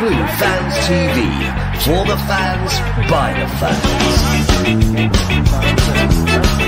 [0.00, 1.28] Blue Fans TV.
[1.84, 2.80] For the fans,
[3.10, 3.46] by the
[6.40, 6.59] fans.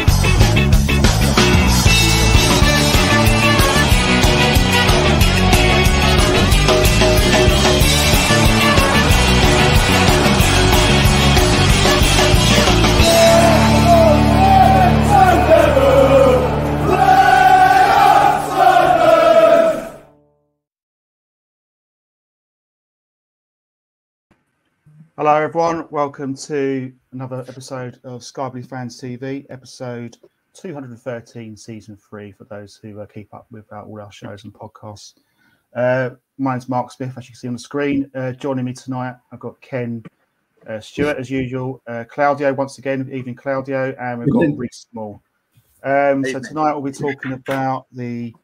[25.25, 25.86] Hello, everyone.
[25.93, 30.17] Welcome to another episode of Sky Blue Fans TV, episode
[30.53, 34.53] 213, season three, for those who uh, keep up with uh, all our shows and
[34.53, 35.14] podcasts.
[35.77, 38.10] Uh, my name's Mark Smith, as you can see on the screen.
[38.16, 40.02] Uh, joining me tonight, I've got Ken
[40.66, 45.22] uh, Stewart, as usual, uh, Claudio, once again, evening Claudio, and we've got Rhys Small.
[45.84, 48.34] Um, so tonight we'll be talking about the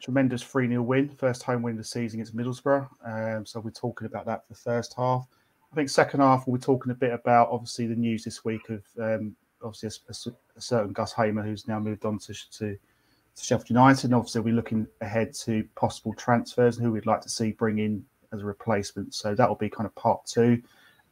[0.00, 2.88] tremendous 3 0 win, first home win of the season against Middlesbrough.
[3.06, 5.24] Um, so we're talking about that for the first half.
[5.72, 8.70] I think second half we'll be talking a bit about obviously the news this week
[8.70, 12.74] of um, obviously a, a, a, certain Gus Hamer who's now moved on to, to,
[12.74, 17.20] to Sheffield United, and obviously we're looking ahead to possible transfers and who we'd like
[17.20, 19.14] to see bring in as a replacement.
[19.14, 20.62] So that will be kind of part two,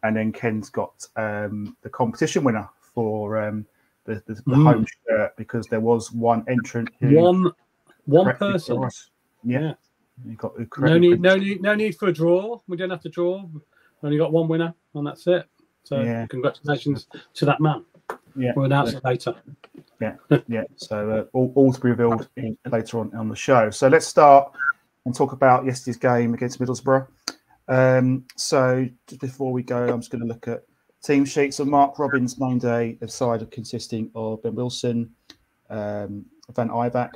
[0.03, 3.67] and then Ken's got um, the competition winner for um,
[4.05, 4.65] the, the, the mm.
[4.65, 7.53] home shirt because there was one entrant who one
[8.07, 8.89] one person.
[9.45, 9.61] Yeah.
[10.25, 10.35] yeah.
[10.39, 12.59] Got, no need, no need, no need for a draw.
[12.69, 13.45] We don't have to draw
[14.03, 15.47] only got one winner, and that's it.
[15.85, 16.27] So yeah.
[16.27, 17.85] congratulations to that man.
[18.35, 18.99] Yeah, we'll announce yeah.
[18.99, 19.35] it later.
[20.01, 20.17] Yeah,
[20.49, 20.65] yeah.
[20.77, 23.71] So uh, all, all to be revealed in, later on on the show.
[23.71, 24.53] So let's start
[25.05, 27.07] and talk about yesterday's game against Middlesbrough.
[27.69, 30.65] Um, so just before we go, I'm just going to look at
[31.03, 31.57] team sheets.
[31.57, 35.11] So Mark Robins named a, a side consisting of Ben Wilson,
[35.71, 37.15] um, Van Ewijk,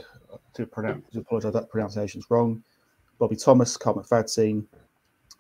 [0.55, 2.62] to, pronounce, to apologise that pronunciation is wrong,
[3.19, 4.65] Bobby Thomas, Carl McFadzean,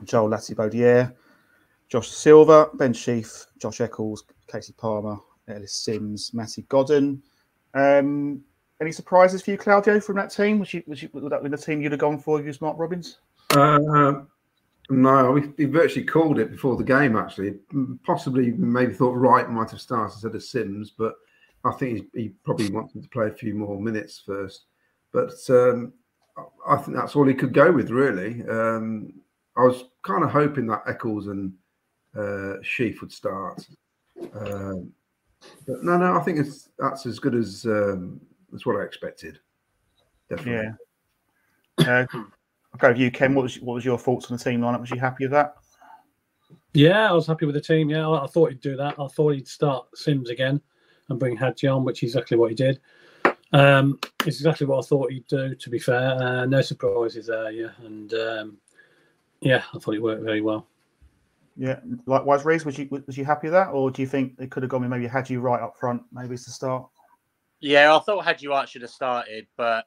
[0.04, 1.12] Joel Latibeaudiere,
[1.90, 5.18] Josh Silver, Ben Sheaf, Josh Eccles, Casey Palmer,
[5.48, 7.20] Ellis Sims, Matty Godden.
[7.74, 8.42] Um,
[8.80, 10.60] any surprises for you, Claudio, from that team?
[10.60, 12.40] Was, you, was, you, was that been the team you'd have gone for?
[12.40, 13.18] You, Mark Robins?
[13.50, 14.22] Uh,
[14.88, 17.16] no, we, we, virtually called it before the game.
[17.16, 17.56] Actually,
[18.06, 21.14] possibly maybe thought Wright might have started instead of Sims, but
[21.64, 24.66] I think he, he probably wanted to play a few more minutes first.
[25.12, 25.92] But um,
[26.66, 28.42] I think that's all he could go with, really.
[28.48, 29.12] Um,
[29.56, 31.52] I was kind of hoping that Eccles and
[32.16, 33.66] uh, Sheaf would start.
[34.34, 34.92] Um,
[35.66, 39.38] but no, no, I think it's that's as good as um, that's what I expected.
[40.28, 40.74] Definitely.
[41.78, 42.06] Yeah.
[42.12, 42.18] Uh,
[42.72, 43.34] I'll go with you, Ken.
[43.34, 44.80] What was what was your thoughts on the team lineup?
[44.80, 45.56] Was you happy with that?
[46.72, 47.90] Yeah, I was happy with the team.
[47.90, 48.94] Yeah, I, I thought he'd do that.
[48.98, 50.60] I thought he'd start Sims again
[51.08, 52.80] and bring Haji on, which is exactly what he did.
[53.52, 55.54] Um, it's exactly what I thought he'd do.
[55.54, 57.50] To be fair, uh, no surprises there.
[57.50, 58.58] Yeah, and um,
[59.40, 60.68] yeah, I thought it worked very well.
[61.56, 61.80] Yeah.
[62.06, 64.62] Likewise, Rhys, was you was you happy with that, or do you think it could
[64.62, 66.88] have gone maybe Haji Wright up front, maybe to start?
[67.60, 69.86] Yeah, I thought Haji Wright should have started, but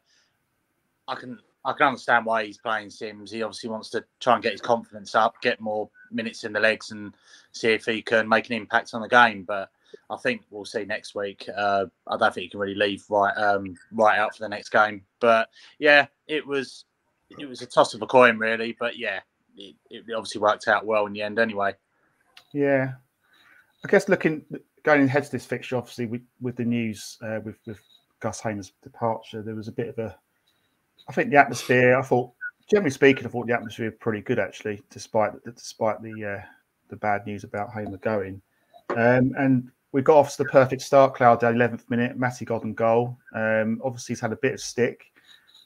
[1.07, 3.31] I can I can understand why he's playing Sims.
[3.31, 6.59] He obviously wants to try and get his confidence up, get more minutes in the
[6.59, 7.13] legs, and
[7.53, 9.43] see if he can make an impact on the game.
[9.43, 9.69] But
[10.09, 11.47] I think we'll see next week.
[11.55, 14.69] Uh, I don't think he can really leave Wright um, Wright out for the next
[14.69, 15.03] game.
[15.19, 16.85] But yeah, it was
[17.39, 18.75] it was a toss of a coin, really.
[18.77, 19.21] But yeah,
[19.57, 21.73] it, it obviously worked out well in the end anyway.
[22.51, 22.93] Yeah,
[23.83, 24.45] I guess looking
[24.83, 27.79] going ahead to this fixture, obviously with, with the news uh, with with
[28.19, 30.15] Gus Hamer's departure, there was a bit of a.
[31.09, 31.97] I think the atmosphere.
[31.97, 32.31] I thought,
[32.69, 36.45] generally speaking, I thought the atmosphere was pretty good actually, despite despite the uh,
[36.89, 38.41] the bad news about Hamer going.
[38.89, 41.15] Um, and we got off to the perfect start.
[41.15, 43.17] Cloud 11th minute, Matty Godden goal.
[43.35, 45.05] Um, obviously, he's had a bit of stick,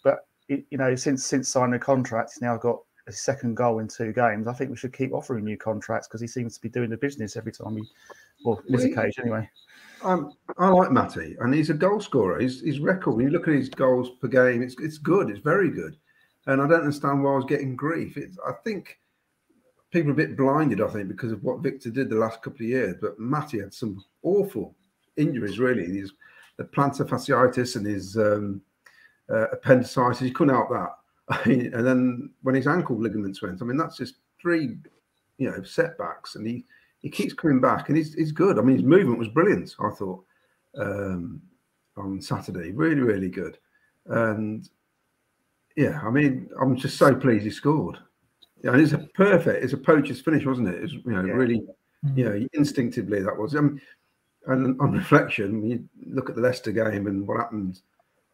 [0.03, 3.79] but it, you know, since since signing the contract, he's now got a second goal
[3.79, 6.61] in two games, I think we should keep offering new contracts because he seems to
[6.61, 7.83] be doing the business every time he,
[8.43, 9.49] well, this occasion anyway.
[10.03, 12.39] Um, I like Matty, and he's a goal scorer.
[12.39, 15.29] His, his record, when you look at his goals per game, it's it's good.
[15.29, 15.97] It's very good,
[16.45, 18.17] and I don't understand why I was getting grief.
[18.17, 18.99] It's, I think
[19.89, 22.57] people are a bit blinded, I think, because of what Victor did the last couple
[22.57, 22.95] of years.
[23.01, 24.75] But Matty had some awful
[25.15, 25.85] injuries, really.
[25.85, 26.13] His
[26.57, 28.61] the plantar fasciitis and his um,
[29.29, 30.19] uh, appendicitis.
[30.19, 30.91] He couldn't help that
[31.45, 34.77] and then when his ankle ligaments went, I mean, that's just three,
[35.37, 36.63] you know, setbacks, and he
[36.99, 38.57] he keeps coming back, and he's he's good.
[38.57, 39.75] I mean, his movement was brilliant.
[39.79, 40.23] I thought
[40.79, 41.41] um,
[41.97, 43.57] on Saturday, really, really good,
[44.05, 44.69] and
[45.75, 47.97] yeah, I mean, I'm just so pleased he scored.
[48.63, 50.81] Yeah, and it's a perfect, it's a poacher's finish, wasn't it?
[50.81, 51.33] It's you know, yeah.
[51.33, 51.61] really,
[52.15, 53.53] you know, instinctively that was.
[53.53, 53.81] Um,
[54.47, 57.81] and on reflection, you look at the Leicester game and what happened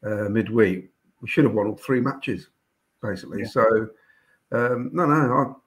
[0.06, 0.92] uh, midweek.
[1.22, 2.50] We should have won all three matches
[3.04, 3.42] basically.
[3.42, 3.48] Yeah.
[3.48, 3.90] So
[4.54, 5.62] um, no, no,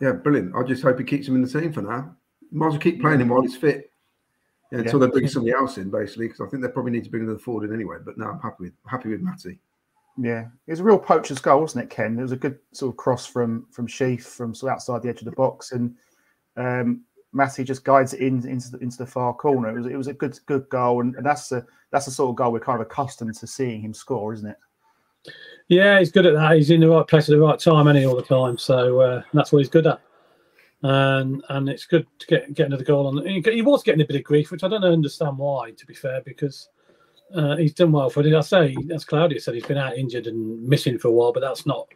[0.00, 0.54] Yeah, brilliant.
[0.56, 2.16] I just hope he keeps him in the team for now.
[2.50, 3.90] Might as well keep playing him while he's fit.
[4.72, 7.10] Yeah, until they bring somebody else in, basically, because I think they probably need to
[7.10, 7.98] bring another forward in anyway.
[8.04, 9.60] But no, I'm happy with happy with Matty.
[10.18, 12.18] Yeah, it was a real poacher's goal, wasn't it, Ken?
[12.18, 15.08] It was a good sort of cross from from Sheaf from sort of outside the
[15.08, 15.94] edge of the box, and
[16.56, 17.02] um,
[17.32, 19.68] Matty just guides it in into the, into the far corner.
[19.70, 22.30] It was it was a good good goal, and, and that's the that's the sort
[22.30, 24.56] of goal we're kind of accustomed to seeing him score, isn't it?
[25.68, 26.56] Yeah, he's good at that.
[26.56, 28.56] He's in the right place at the right time, any all the time.
[28.56, 30.00] So uh, that's what he's good at.
[30.82, 33.26] And and it's good to get get another goal on.
[33.26, 35.72] He, was getting a bit of grief, which I don't understand why.
[35.72, 36.68] To be fair, because
[37.34, 38.34] uh, he's done well for it.
[38.34, 41.40] I say, as Claudia said, he's been out injured and missing for a while, but
[41.40, 41.88] that's not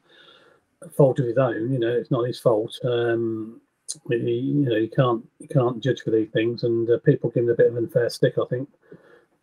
[0.82, 1.72] a fault of his own.
[1.72, 2.76] You know, it's not his fault.
[2.84, 3.60] Um,
[4.08, 7.44] he, you know, you can't you can't judge for these things, and uh, people give
[7.44, 8.68] him a bit of an unfair stick, I think.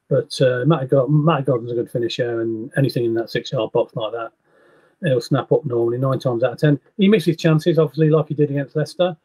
[0.09, 3.95] But uh, Matt, God, Matt Godden's a good finisher, and anything in that six-yard box
[3.95, 4.31] like that,
[5.04, 6.80] he'll snap up normally nine times out of ten.
[6.98, 9.18] He misses chances, obviously, like he did against Leicester.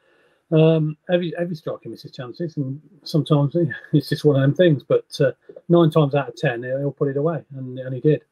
[0.51, 3.57] Um, every every striker misses chances, and sometimes
[3.93, 4.83] it's just one of them things.
[4.83, 5.33] But uh,
[5.69, 8.25] nine times out of ten, he'll, he'll put it away, and, and he did.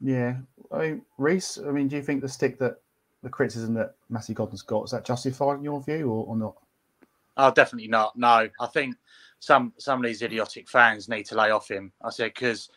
[0.00, 0.36] Yeah,
[0.72, 1.58] I mean, Rhys.
[1.66, 2.80] I mean, do you think the stick that
[3.22, 6.56] the criticism that Matty Godden's got is that justified in your view or, or not?
[7.36, 8.16] Oh, definitely not.
[8.16, 8.96] No, I think
[9.42, 11.90] some some of these idiotic fans need to lay off him.
[12.00, 12.68] I said because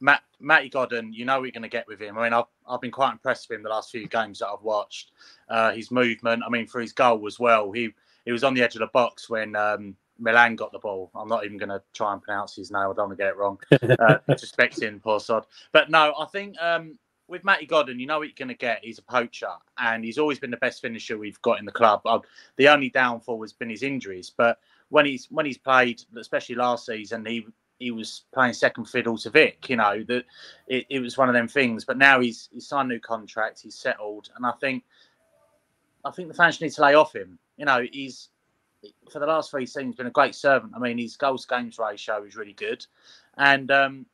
[0.00, 2.16] Matt Matty Godden, you know what you're going to get with him.
[2.16, 4.62] I mean, I've I've been quite impressed with him the last few games that I've
[4.62, 5.12] watched.
[5.50, 7.70] Uh, his movement, I mean, for his goal as well.
[7.72, 7.90] He
[8.24, 11.10] he was on the edge of the box when um, Milan got the ball.
[11.14, 12.80] I'm not even going to try and pronounce his name.
[12.80, 13.58] I don't want to get it wrong.
[13.70, 15.44] Uh, disrespecting poor sod.
[15.72, 18.80] But no, I think um, with Matty Godden, you know what you're going to get.
[18.82, 22.00] He's a poacher, and he's always been the best finisher we've got in the club.
[22.06, 22.20] Uh,
[22.56, 24.58] the only downfall has been his injuries, but
[24.90, 27.46] when he's when he's played, especially last season, he
[27.78, 29.68] he was playing second fiddle to Vic.
[29.68, 30.24] You know that
[30.66, 31.84] it, it was one of them things.
[31.84, 34.84] But now he's he's signed a new contract, he's settled, and I think
[36.04, 37.38] I think the fans need to lay off him.
[37.56, 38.30] You know, he's
[39.10, 40.72] for the last three seasons been a great servant.
[40.74, 42.84] I mean, his goals games ratio is really good,
[43.36, 44.06] and um,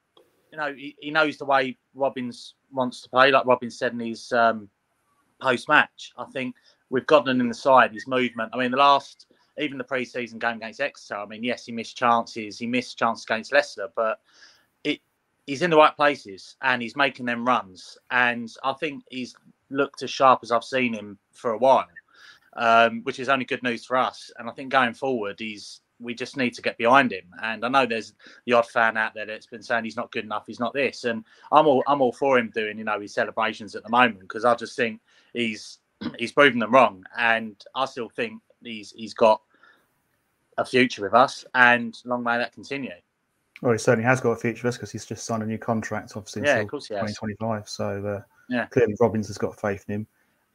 [0.50, 3.30] you know he, he knows the way Robins wants to play.
[3.30, 4.68] Like Robins said in his um,
[5.40, 6.56] post match, I think
[6.90, 8.50] with Godden in the side, his movement.
[8.52, 9.26] I mean, the last
[9.58, 11.16] even the pre-season game against Exeter.
[11.16, 12.58] I mean, yes, he missed chances.
[12.58, 14.20] He missed chances against Leicester, but
[14.82, 15.00] it
[15.46, 17.98] he's in the right places and he's making them runs.
[18.10, 19.34] And I think he's
[19.70, 21.86] looked as sharp as I've seen him for a while,
[22.56, 24.30] um, which is only good news for us.
[24.38, 27.24] And I think going forward, he's we just need to get behind him.
[27.42, 28.14] And I know there's
[28.46, 31.04] the odd fan out there that's been saying he's not good enough, he's not this,
[31.04, 34.20] and I'm all I'm all for him doing you know his celebrations at the moment
[34.20, 35.00] because I just think
[35.32, 35.78] he's
[36.18, 39.42] he's proven them wrong, and I still think he's he's got
[40.58, 42.92] a future with us, and long may that continue.
[43.62, 45.58] Well, he certainly has got a future with us because he's just signed a new
[45.58, 47.16] contract, obviously, Yeah, until of course he has.
[47.16, 47.68] 2025.
[47.68, 48.66] So uh, Yeah.
[48.66, 50.06] clearly Robins has got faith in him.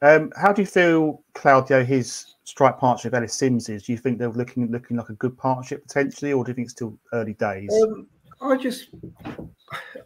[0.02, 3.84] Um, how do you feel, Claudio, his strike partnership with Ellis Sims is?
[3.84, 6.66] Do you think they're looking looking like a good partnership potentially, or do you think
[6.66, 7.74] it's still early days?
[7.84, 8.08] Um,
[8.42, 8.90] I just,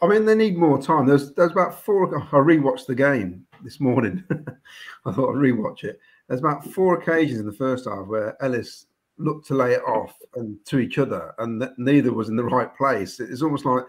[0.01, 1.05] I mean, they need more time.
[1.05, 2.17] There's there's about four.
[2.17, 4.23] I rewatched the game this morning.
[5.05, 5.99] I thought I'd rewatch it.
[6.27, 8.85] There's about four occasions in the first half where Ellis
[9.17, 12.75] looked to lay it off and to each other, and neither was in the right
[12.75, 13.19] place.
[13.19, 13.83] It's almost like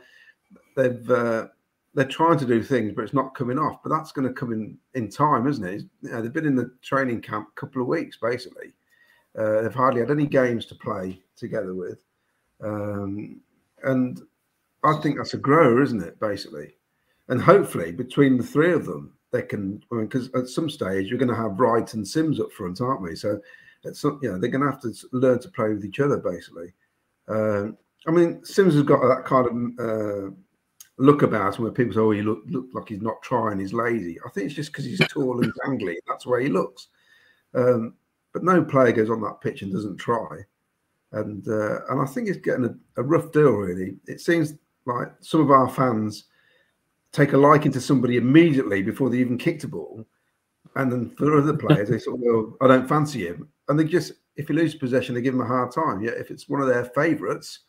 [0.77, 1.47] they've uh,
[1.95, 3.83] they're trying to do things, but it's not coming off.
[3.83, 5.83] But that's going to come in in time, isn't it?
[6.03, 8.73] You know, they've been in the training camp a couple of weeks, basically.
[9.39, 11.99] Uh, they've hardly had any games to play together with,
[12.63, 13.41] um,
[13.83, 14.23] and
[14.85, 16.21] I think that's a grower, isn't it?
[16.21, 16.77] Basically,
[17.29, 19.83] and hopefully between the three of them, they can.
[19.91, 22.81] I mean, because at some stage you're going to have Wright and Sims up front,
[22.81, 23.17] aren't we?
[23.17, 23.41] So,
[23.83, 26.19] it's some, you know, they're going to have to learn to play with each other,
[26.19, 26.73] basically.
[27.29, 27.77] Um,
[28.07, 29.47] I mean, Sims has got that kind
[29.79, 30.31] of uh,
[30.99, 33.73] look about him where people say, "Oh, he look look like he's not trying, he's
[33.73, 35.97] lazy." I think it's just because he's tall and gangly.
[36.07, 36.89] That's way he looks.
[37.55, 37.95] Um,
[38.33, 40.45] but no player goes on that pitch and doesn't try,
[41.13, 43.51] and uh, and I think it's getting a, a rough deal.
[43.51, 44.55] Really, it seems
[44.87, 46.25] like some of our fans
[47.15, 50.05] take a liking to somebody immediately before they even kicked a ball,
[50.75, 53.85] and then for other players, they sort of go, "I don't fancy him," and they
[53.85, 56.03] just if he loses possession, they give him a hard time.
[56.03, 57.61] Yet if it's one of their favourites,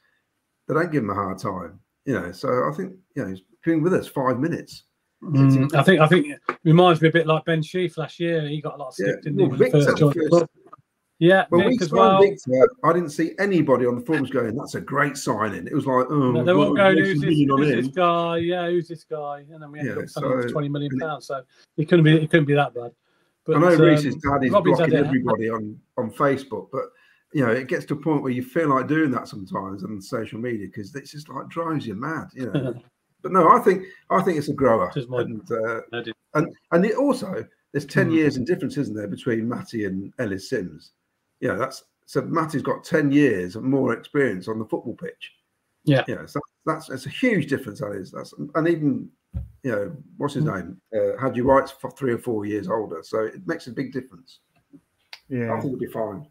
[0.68, 1.80] they don't give him a hard time.
[2.06, 4.84] You know, so I think you know he's been with us five minutes.
[5.24, 8.48] Mm, I think I think it reminds me a bit like Ben Sheaf last year.
[8.48, 10.50] He got a lot of Yeah, stick, didn't he, well, Victor first first- club?
[11.20, 12.22] Yeah, When we Vic as signed well.
[12.22, 15.86] Victor, I didn't see anybody on the forums going, "That's a great signing." It was
[15.86, 18.38] like, "Oh, No, they were all well, going, who's this, who's this guy?
[18.38, 19.46] Yeah, who's this guy?
[19.50, 21.28] And then we ended Yeah, up selling so- twenty million pounds.
[21.28, 21.42] So
[21.78, 22.92] it couldn't be it couldn't be that bad.
[23.46, 26.86] But I know Rhys's um, dad is blocking everybody on, on Facebook, but
[27.32, 30.02] you know, it gets to a point where you feel like doing that sometimes on
[30.02, 32.74] social media because it's just like drives you mad, you know.
[33.22, 35.82] But no, I think I think it's a grower, and uh,
[36.36, 38.14] and and it also there's ten Mm.
[38.16, 40.92] years in difference, isn't there, between Matty and Ellis Sims?
[41.40, 45.32] Yeah, that's so Matty's got ten years of more experience on the football pitch.
[45.84, 46.04] Yeah.
[46.08, 47.80] yeah, so that's that's a huge difference.
[47.80, 49.10] That is, that's and even
[49.64, 50.82] you know what's his name?
[50.96, 54.40] Uh, Haji Wright's for three or four years older, so it makes a big difference.
[55.30, 55.54] Yeah.
[55.54, 56.28] I think it'll be fine.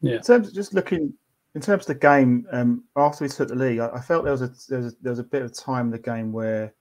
[0.00, 0.16] Yeah.
[0.16, 1.12] In terms of just looking
[1.54, 4.32] in terms of the game, um, after we took the league, I, I felt there
[4.32, 6.74] was a there was a, there was a bit of time in the game where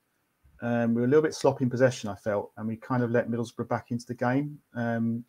[0.61, 2.09] um, we were a little bit sloppy in possession.
[2.09, 4.59] I felt, and we kind of let Middlesbrough back into the game.
[4.75, 5.23] Um,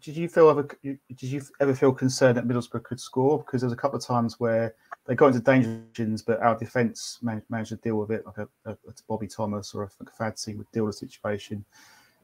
[0.00, 0.68] did you feel ever?
[0.82, 3.38] Did you ever feel concerned that Middlesbrough could score?
[3.38, 4.74] Because there was a couple of times where
[5.06, 8.38] they got into danger zones, but our defence managed, managed to deal with it, like
[8.38, 11.64] a, a, a Bobby Thomas or a McFadzean would deal with the situation.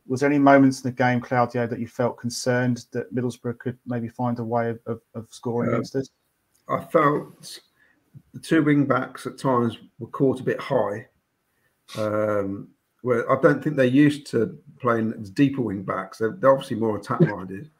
[0.08, 3.78] Was there any moments in the game, Claudio, that you felt concerned that Middlesbrough could
[3.86, 6.10] maybe find a way of, of, of scoring Uh, against us?
[6.68, 7.60] I felt
[8.34, 11.06] the two wing backs at times were caught a bit high.
[11.96, 12.68] Um,
[13.02, 16.18] where I don't think they're used to playing deeper wing backs.
[16.18, 17.70] They're, they're obviously more attack minded.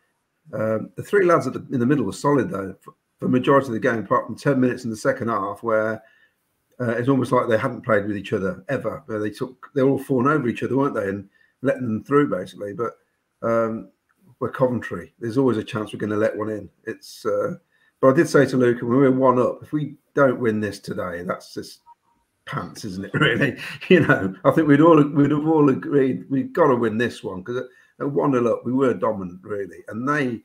[0.53, 3.73] um, the three lads the, in the middle were solid though for the majority of
[3.75, 6.03] the game, apart from ten minutes in the second half, where
[6.81, 9.03] uh, it's almost like they hadn't played with each other ever.
[9.07, 11.29] Where they took they all falling over each other, weren't they, and
[11.63, 12.75] letting them through basically.
[12.75, 12.95] But
[13.43, 13.91] um,
[14.41, 15.15] we're Coventry.
[15.21, 16.69] There's always a chance we're going to let one in.
[16.85, 17.55] It's uh,
[18.01, 20.59] but I did say to Luca when we were one up, if we don't win
[20.59, 21.83] this today, that's just
[22.45, 23.15] pants, isn't it?
[23.21, 23.57] Really,
[23.89, 24.35] you know.
[24.45, 27.65] I think we'd all we'd have all agreed we've got to win this one because
[28.01, 30.41] at one up we were dominant really, and they.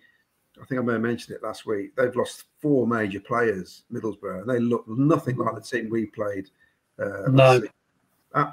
[0.60, 1.96] I think I may have mentioned it last week.
[1.96, 6.50] They've lost four major players, Middlesbrough, and they look nothing like the team we played.
[6.98, 7.62] Uh, No.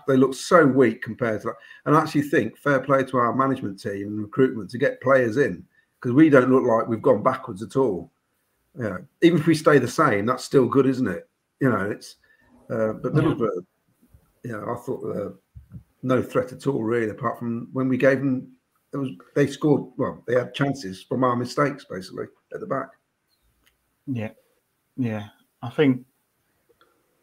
[0.07, 1.57] They look so weak compared to that.
[1.87, 5.39] And I actually think fair play to our management team and recruitment to get players
[5.39, 5.65] in
[5.99, 8.11] because we don't look like we've gone backwards at all.
[8.79, 11.27] Yeah, even if we stay the same, that's still good, isn't it?
[11.61, 12.17] You know, it's.
[12.71, 13.21] Uh, but Yeah.
[13.23, 13.67] Middlesbrough,
[14.45, 15.31] you know, I thought uh,
[16.03, 18.51] no threat at all, really, apart from when we gave them.
[18.93, 19.91] It was they scored.
[19.97, 22.89] Well, they had chances from our mistakes, basically at the back.
[24.07, 24.31] Yeah,
[24.97, 25.29] yeah.
[25.63, 26.05] I think,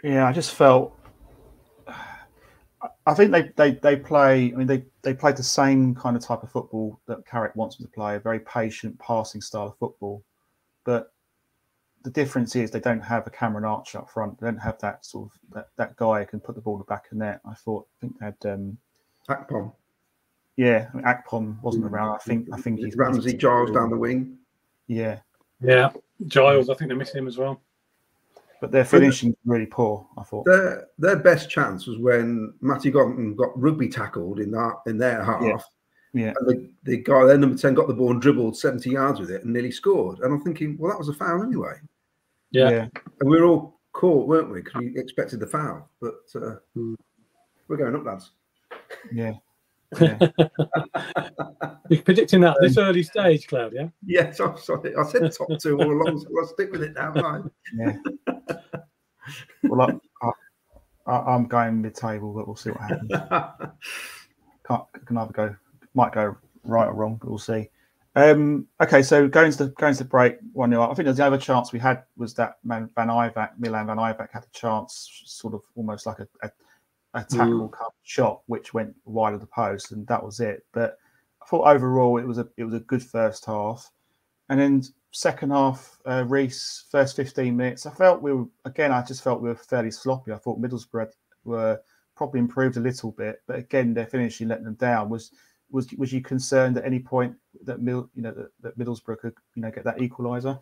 [0.04, 0.98] yeah, I just felt.
[3.06, 4.52] I- think they, they, they play.
[4.52, 7.78] I mean, they, they played the same kind of type of football that Carrick wants
[7.78, 8.16] them to play.
[8.16, 10.24] A very patient, passing style of football,
[10.84, 11.14] but
[12.04, 14.40] the difference is they don't have a Cameron Archer up front.
[14.40, 16.80] They don't have that sort of that, that guy who can put the ball in
[16.80, 17.42] the back of the net.
[17.46, 17.88] I thought.
[17.98, 18.54] I think they had.
[18.54, 18.78] Um,
[19.30, 19.72] Akpom,
[20.58, 22.16] yeah, I mean, Akpom wasn't around.
[22.16, 22.48] I think.
[22.52, 24.38] I think he's Ramsey Giles down the wing.
[24.88, 25.20] Yeah,
[25.62, 25.92] Yeah,
[26.28, 26.70] Giles.
[26.70, 27.62] I think they're missing him as well.
[28.60, 30.08] but their finishing really poor.
[30.18, 30.46] I thought.
[30.46, 35.24] Their their best chance was when Matty Godden got rugby tackled in that in their
[35.24, 35.44] half.
[35.44, 35.58] Yeah.
[36.14, 36.34] Yeah.
[36.40, 39.32] And the, the guy, their number 10, got the ball and dribbled 70 yards with
[39.32, 40.20] it and nearly scored.
[40.20, 41.76] And I'm thinking, well, that was a foul anyway.
[42.52, 42.70] Yeah.
[42.70, 42.88] yeah.
[43.22, 44.62] And we were all caught, weren't we?
[44.62, 45.90] Because we expected the foul.
[46.02, 46.96] But uh, Hmm.
[47.68, 48.32] we're going up, lads.
[49.12, 49.34] Yeah.
[50.00, 50.18] Yeah.
[51.90, 53.92] You're predicting that at this early stage, Claudia.
[54.06, 54.96] Yes, I'm sorry.
[54.96, 57.14] I said top two all along, so I'll stick with it now.
[57.14, 57.96] haven't yeah.
[59.64, 60.32] Well, I,
[61.08, 63.12] I, I'm going mid-table, but we'll see what happens.
[64.68, 65.56] Can't, can either go,
[65.94, 67.70] might go right or wrong, we'll see.
[68.16, 71.26] Um, okay, so going to the going to the break one 0 I think the
[71.26, 75.24] other chance we had was that Man, Van Ewijk, Milan Van Ewijk had a chance,
[75.26, 76.52] sort of almost like a, a,
[77.14, 80.66] a tackle cup shot, which went wide of the post, and that was it.
[80.74, 80.98] But
[81.42, 83.90] I thought overall it was a it was a good first half,
[84.50, 88.92] and then second half, uh, Rhys first fifteen minutes, I felt we were again.
[88.92, 90.34] I just felt we were fairly sloppy.
[90.34, 91.14] I thought Middlesbrough
[91.46, 91.80] were
[92.18, 95.10] probably improved a little bit, but again, their finishing letting them down.
[95.10, 95.32] Was
[95.72, 99.34] was was you concerned at any point that Mill, you know, that, that Middlesbrough could,
[99.56, 100.60] you know, get that equaliser?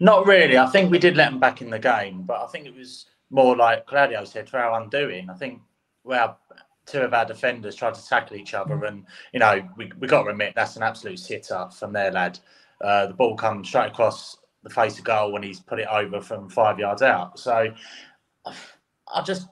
[0.00, 0.56] Not really.
[0.58, 3.06] I think we did let them back in the game, but I think it was
[3.30, 5.28] more like Claudio said for our undoing.
[5.28, 5.60] I think
[6.04, 6.38] well,
[6.86, 10.24] two of our defenders tried to tackle each other, and you know we we got
[10.24, 12.38] to admit that's an absolute sitter from their lad.
[12.80, 16.20] Uh, the ball comes straight across the face of goal when he's put it over
[16.20, 17.38] from five yards out.
[17.38, 17.72] So
[18.46, 19.48] I just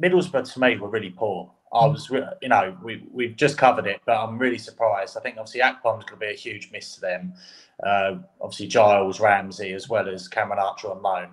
[0.00, 1.52] Middlesbrough to me were really poor.
[1.72, 5.16] I was, you know, we we've just covered it, but I'm really surprised.
[5.16, 7.34] I think obviously Akpom's going to be a huge miss to them.
[7.82, 11.28] Uh, obviously Giles, Ramsey, as well as Cameron Archer on loan.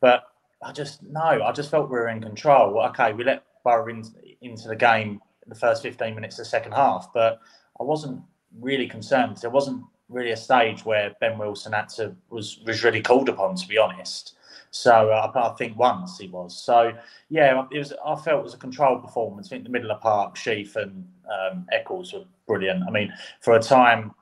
[0.00, 0.28] But
[0.62, 2.80] I just no, I just felt we were in control.
[2.90, 4.04] Okay, we let Borough in,
[4.40, 7.40] into the game the first 15 minutes of the second half, but
[7.78, 8.22] I wasn't
[8.60, 9.36] really concerned.
[9.38, 13.56] There wasn't really a stage where Ben Wilson had to was was really called upon,
[13.56, 14.36] to be honest.
[14.70, 16.56] So uh, I think once he was.
[16.56, 16.92] So
[17.28, 17.92] yeah, it was.
[18.04, 19.48] I felt it was a controlled performance.
[19.48, 22.84] I think the middle of the park, Sheaf and um, Eccles were brilliant.
[22.86, 24.14] I mean, for a time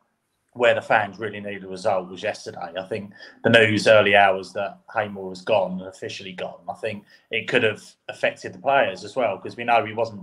[0.54, 2.72] where the fans really needed a result was yesterday.
[2.76, 3.12] I think
[3.44, 7.62] the news early hours that Hamer was gone and officially gone, I think it could
[7.62, 10.22] have affected the players as well because we know he wasn't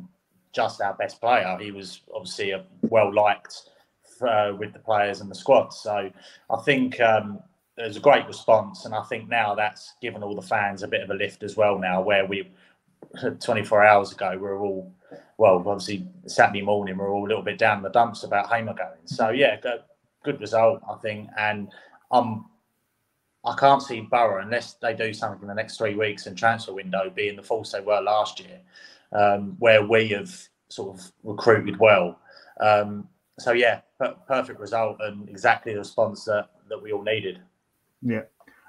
[0.52, 1.58] just our best player.
[1.60, 3.70] He was obviously a well liked
[4.22, 5.70] uh, with the players and the squad.
[5.70, 6.12] So
[6.50, 7.40] I think um,
[7.78, 11.02] there's a great response, and I think now that's given all the fans a bit
[11.02, 11.78] of a lift as well.
[11.78, 12.50] Now where we
[13.40, 14.94] 24 hours ago we we're all
[15.38, 18.74] well, obviously Saturday morning we we're all a little bit down the dumps about Hamer
[18.74, 19.06] going.
[19.06, 19.82] So yeah, good,
[20.24, 21.72] good result I think, and
[22.12, 22.50] um.
[23.48, 26.74] I can't see Borough unless they do something in the next three weeks and transfer
[26.74, 28.60] window being the force they were last year,
[29.12, 30.36] um, where we have
[30.70, 32.20] sort of recruited well.
[32.60, 33.82] Um, so yeah,
[34.28, 37.40] perfect result and exactly the response that, that we all needed.
[38.06, 38.22] Yeah.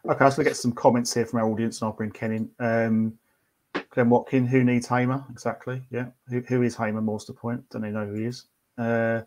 [0.08, 2.50] Okay, so we get some comments here from our audience, and I'll bring Ken in.
[2.58, 3.18] Um,
[3.90, 5.24] Glenn Watkin, who needs Hamer?
[5.30, 5.82] Exactly.
[5.90, 6.06] Yeah.
[6.28, 7.02] Who, who is Hamer?
[7.02, 7.68] More to the point.
[7.70, 8.46] Don't they know who he is?
[8.78, 9.22] Uh,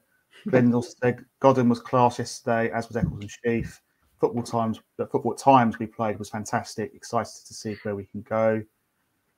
[0.48, 3.82] Glenn also said Godden was class yesterday, as was Eccles and Sheaf.
[4.20, 6.94] Football times, the football times we played was fantastic.
[6.94, 8.62] Excited to see where we can go.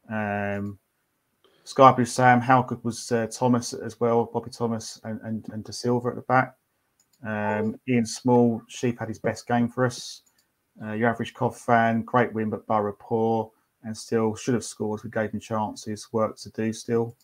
[0.10, 0.80] Um,
[1.64, 4.30] Sky Blue Sam, how good was uh, Thomas as well?
[4.34, 6.56] Bobby Thomas and and, and Dasilva at the back.
[7.24, 10.24] Um, Ian Small, Sheaf had his best game for us.
[10.82, 13.52] Uh, your average Cov fan, great win, but Borough poor
[13.84, 15.04] and still should have scored.
[15.04, 17.16] We gave him chances, work to do still.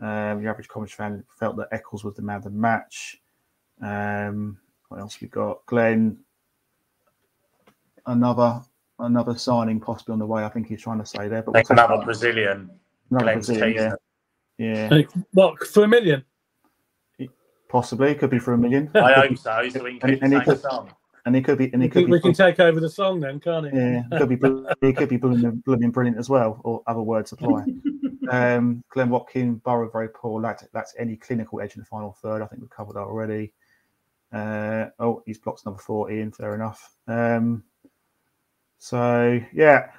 [0.00, 3.20] Um, your average Coventry fan felt that Eccles was the man of the match.
[3.80, 4.58] Um,
[4.88, 5.64] what else we got?
[5.66, 6.18] Glenn,
[8.06, 8.62] another
[9.00, 10.44] another signing possibly on the way.
[10.44, 11.42] I think he's trying to say there.
[11.42, 12.70] But we'll another Brazilian.
[13.10, 13.94] Another Brazilian,
[14.58, 14.90] yeah.
[14.90, 15.02] yeah.
[15.32, 16.24] What for a million?
[17.68, 18.90] Possibly, could be for a million.
[18.94, 19.60] I hope so.
[19.62, 20.90] He's doing and, and, he could, song.
[21.28, 22.12] And he could be, and he could we, be.
[22.12, 23.78] We can take over the song then, can't he?
[23.78, 24.38] Yeah, could be.
[24.80, 27.66] he could be blooming, blooming brilliant as well, or other words apply.
[28.30, 30.40] um, Glenn Watkin, Borough very poor.
[30.40, 32.40] That, that's any clinical edge in the final third.
[32.40, 33.52] I think we've covered that already.
[34.32, 36.32] Uh, oh, he's blocked number four, Ian.
[36.32, 36.94] Fair enough.
[37.06, 37.62] Um,
[38.78, 39.90] so yeah,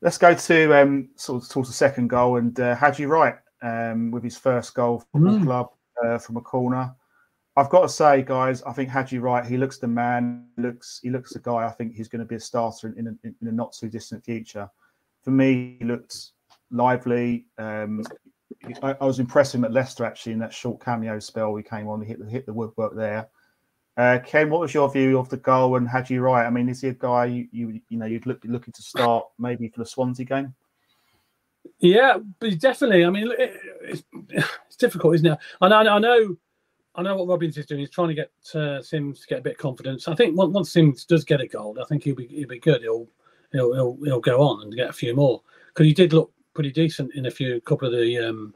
[0.00, 4.10] let's go to um, sort of towards the second goal and uh, Haji Wright um,
[4.10, 5.44] with his first goal for the mm.
[5.44, 5.68] club
[6.02, 6.94] uh, from a corner.
[7.58, 9.44] I've got to say, guys, I think Haji Wright.
[9.44, 10.46] He looks the man.
[10.58, 11.66] Looks he looks the guy.
[11.66, 14.24] I think he's going to be a starter in, in, in a not too distant
[14.24, 14.70] future.
[15.24, 16.30] For me, he looked
[16.70, 17.46] lively.
[17.58, 18.04] Um,
[18.80, 21.52] I, I, was impressed with him at Leicester actually in that short cameo spell.
[21.52, 23.28] We came on, he hit the hit the woodwork there.
[23.96, 26.46] Uh, Ken, what was your view of the goal and Haji Wright?
[26.46, 29.26] I mean, is he a guy you you, you know you'd look looking to start
[29.36, 30.54] maybe for the Swansea game?
[31.80, 33.04] Yeah, but definitely.
[33.04, 34.04] I mean, it's,
[34.68, 35.38] it's difficult, isn't it?
[35.60, 36.36] And I, I know
[36.98, 37.78] I know what Robins is doing.
[37.78, 40.08] He's trying to get uh, Sims to get a bit of confidence.
[40.08, 42.58] I think once, once Sims does get a goal, I think he'll be he'll be
[42.58, 42.82] good.
[42.82, 43.06] He'll
[43.52, 46.72] he'll he'll, he'll go on and get a few more because he did look pretty
[46.72, 48.52] decent in a few couple of the um,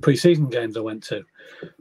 [0.00, 1.24] pre-season games I went to.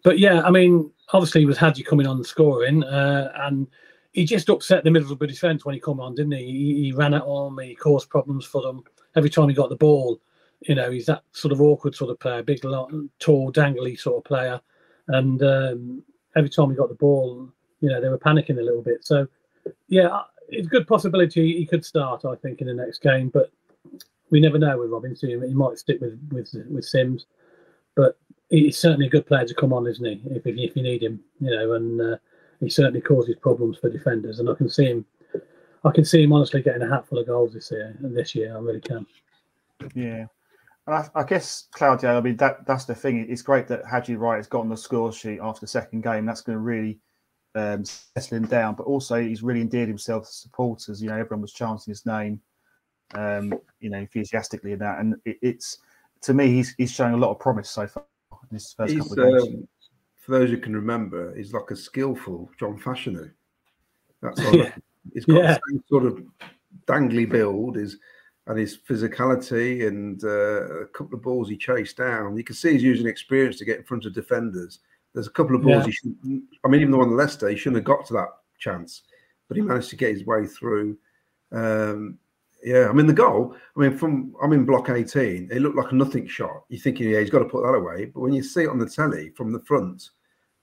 [0.03, 3.67] But yeah, I mean, obviously with Haji coming on scoring, uh, and
[4.13, 6.45] he just upset the middle of the defence when he come on, didn't he?
[6.45, 6.83] he?
[6.85, 8.83] He ran at on, he caused problems for them
[9.15, 10.19] every time he got the ball.
[10.61, 14.23] You know, he's that sort of awkward sort of player, big, tall, dangly sort of
[14.23, 14.59] player
[15.07, 16.03] and um,
[16.35, 17.49] every time he got the ball,
[17.81, 19.05] you know, they were panicking a little bit.
[19.05, 19.27] So,
[19.87, 23.51] yeah, it's a good possibility he could start, I think, in the next game, but
[24.29, 25.29] we never know with Robinson.
[25.29, 27.25] He might stick with with with Sims,
[27.95, 28.17] but
[28.49, 30.21] he's certainly a good player to come on, isn't he?
[30.31, 32.17] If if you need him, you know, and uh,
[32.59, 35.05] he certainly causes problems for defenders, and I can see him.
[35.83, 38.55] I can see him honestly getting a hatful of goals this year and this year.
[38.55, 39.05] I really can.
[39.93, 40.25] Yeah,
[40.87, 43.25] and I, I, guess Claudio, I mean that that's the thing.
[43.29, 46.25] It's great that Haji Wright has got on the score sheet after the second game.
[46.25, 46.99] That's going to really
[47.55, 48.75] um, settle him down.
[48.75, 51.01] But also, he's really endeared himself to supporters.
[51.01, 52.39] You know, everyone was chanting his name,
[53.15, 54.99] um, you know, enthusiastically in that.
[54.99, 55.79] And it, it's
[56.21, 58.05] to me, he's he's showing a lot of promise so far
[58.51, 59.55] in his first he's, couple of games.
[59.55, 59.67] Um,
[60.17, 63.31] for those who can remember, he's like a skillful John Fashanu.
[64.21, 64.55] That's all.
[64.55, 64.71] yeah.
[65.13, 65.53] He's got yeah.
[65.53, 66.23] the same sort of
[66.87, 67.77] dangly build.
[67.77, 67.97] Is
[68.47, 72.37] and his physicality and uh, a couple of balls he chased down.
[72.37, 74.79] You can see he's using experience to get in front of defenders.
[75.13, 75.85] There's a couple of balls yeah.
[75.85, 76.15] he should
[76.63, 78.29] I mean, even the one on Leicester, he shouldn't have got to that
[78.59, 79.03] chance,
[79.47, 80.97] but he managed to get his way through.
[81.51, 82.19] Um,
[82.63, 83.55] yeah, I mean the goal.
[83.75, 85.49] I mean, from I'm in block 18.
[85.51, 86.63] It looked like a nothing shot.
[86.69, 88.05] You're thinking, yeah, he's got to put that away.
[88.05, 90.09] But when you see it on the telly from the front,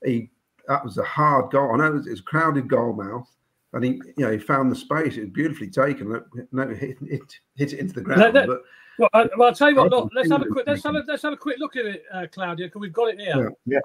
[0.05, 0.31] he
[0.69, 1.73] that was a hard goal.
[1.73, 3.29] I know it was, it was crowded goal mouth
[3.73, 5.17] and he, you know, he found the space.
[5.17, 6.23] It was beautifully taken.
[6.53, 8.21] No, hit, hit, hit it into the ground.
[8.21, 8.63] No, no, but
[8.99, 9.91] well, I, well, I'll tell you what.
[9.91, 10.67] Look, let's have a quick.
[10.67, 13.09] Let's have a let's have a quick look at it, uh, Claudia, because we've got
[13.09, 13.55] it here.
[13.67, 13.79] Yeah.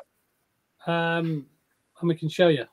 [0.87, 1.17] yeah.
[1.17, 1.45] Um,
[1.99, 2.65] and we can show you.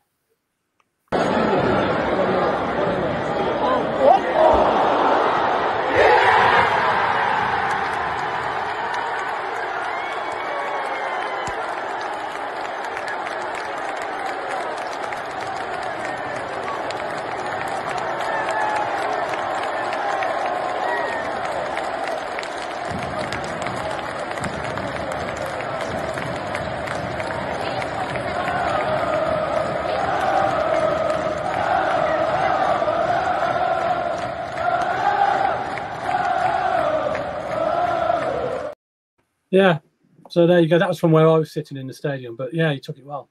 [40.34, 40.80] So there you go.
[40.80, 42.34] That was from where I was sitting in the stadium.
[42.34, 43.28] But yeah, he took it well.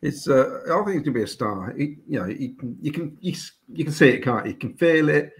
[0.00, 0.26] It's.
[0.26, 1.74] Uh, I think it's gonna be a star.
[1.76, 3.34] He, you know, you can you can you,
[3.74, 4.52] you can see it, can't you?
[4.52, 5.30] You can feel it.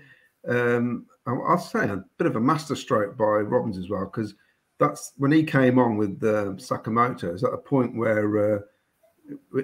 [0.46, 4.34] Um, I'll say a bit of a masterstroke by Robins as well because
[4.78, 7.34] that's when he came on with uh, Sakamoto.
[7.34, 8.58] Is at a point where uh,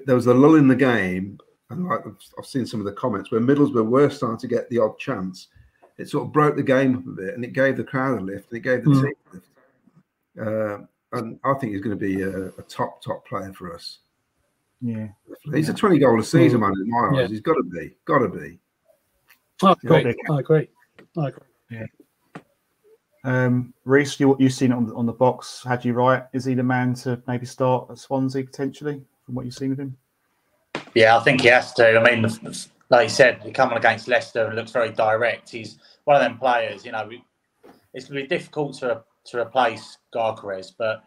[0.07, 2.93] there was a lull in the game, and like I've- I've seen some of the
[2.93, 5.49] comments where Middlesbrough were starting to get the odd chance.
[5.99, 8.25] It sort of broke the game up a bit, and it gave the crowd a
[8.25, 9.03] lift, and it gave the Mm.
[9.03, 9.49] team a lift.
[10.41, 10.79] Uh,
[11.13, 13.99] and I think he's going to be a, a top top player for us.
[14.81, 15.09] Yeah.
[15.55, 16.63] He's a 20 goal a season Mm.
[16.63, 17.21] man in my eyes.
[17.23, 17.27] Yeah.
[17.29, 17.97] He's got to be.
[18.05, 18.59] Got to be.
[19.63, 19.97] I Yeah.
[19.99, 20.15] agree.
[20.31, 20.69] I agree.
[21.17, 21.47] I agree.
[21.71, 21.87] Yeah.
[23.25, 25.63] Um, Rhys, you you've seen it on the, on the box.
[25.65, 26.25] Haji Wright?
[26.35, 29.79] Is he the man to maybe start at Swansea potentially from what you've seen of
[29.81, 29.97] him?
[30.95, 31.99] Yeah, I think he has to.
[31.99, 32.29] I mean,
[32.91, 35.49] like you said, he come on against Leicester and looks very direct.
[35.49, 36.85] He's one of them players.
[36.85, 37.09] You know,
[37.95, 41.05] it's going to be difficult to to replace Gyökeres, but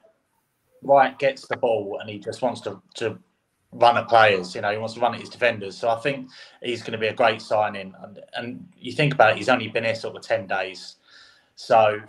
[0.81, 3.17] Wright gets the ball and he just wants to to
[3.73, 4.55] run at players.
[4.55, 5.77] You know, he wants to run at his defenders.
[5.77, 6.29] So I think
[6.61, 7.93] he's going to be a great signing.
[8.01, 10.95] And, and you think about it, he's only been here sort of ten days,
[11.55, 11.99] so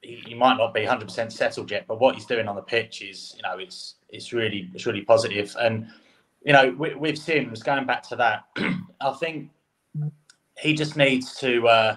[0.00, 1.86] he, he might not be 100% settled yet.
[1.86, 5.02] But what he's doing on the pitch is, you know, it's it's really it's really
[5.02, 5.54] positive.
[5.60, 5.88] And
[6.44, 8.44] you know, with, with Sims, going back to that,
[9.00, 9.50] I think
[10.58, 11.96] he just needs to uh,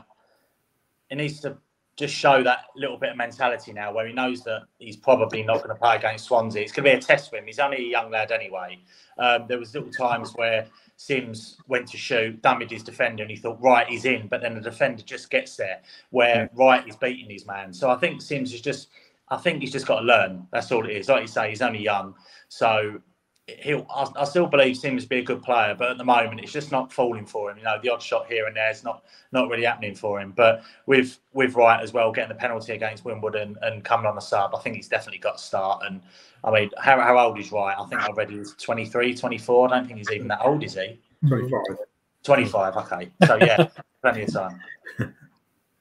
[1.09, 1.57] he needs to
[1.97, 5.57] just show that little bit of mentality now, where he knows that he's probably not
[5.57, 6.61] going to play against Swansea.
[6.61, 7.45] It's going to be a test for him.
[7.45, 8.79] He's only a young lad anyway.
[9.17, 13.37] Um, there was little times where Sims went to shoot, damaged his defender, and he
[13.37, 17.29] thought, right, he's in, but then the defender just gets there, where Wright is beating
[17.29, 17.73] his man.
[17.73, 18.89] So I think Sims is just,
[19.29, 20.47] I think he's just got to learn.
[20.51, 21.07] That's all it is.
[21.07, 22.13] Like you say, he's only young,
[22.49, 22.99] so
[23.47, 23.85] he'll.
[23.93, 26.51] I, I still believe Sims to be a good player, but at the moment it's
[26.51, 27.57] just not falling for him.
[27.57, 30.31] You know, the odd shot here and there is not not really happening for him.
[30.35, 34.21] But with with Wright as well, getting the penalty against Wimbledon and coming on the
[34.21, 35.83] sub, I think he's definitely got to start.
[35.85, 36.01] And
[36.43, 37.75] I mean, how, how old is Wright?
[37.77, 39.67] I think I read he's was 23, 24.
[39.67, 40.99] I don't think he's even that old, is he?
[41.27, 41.77] 25.
[42.23, 42.75] 25.
[42.77, 43.67] Okay, so yeah,
[44.01, 44.59] plenty of time.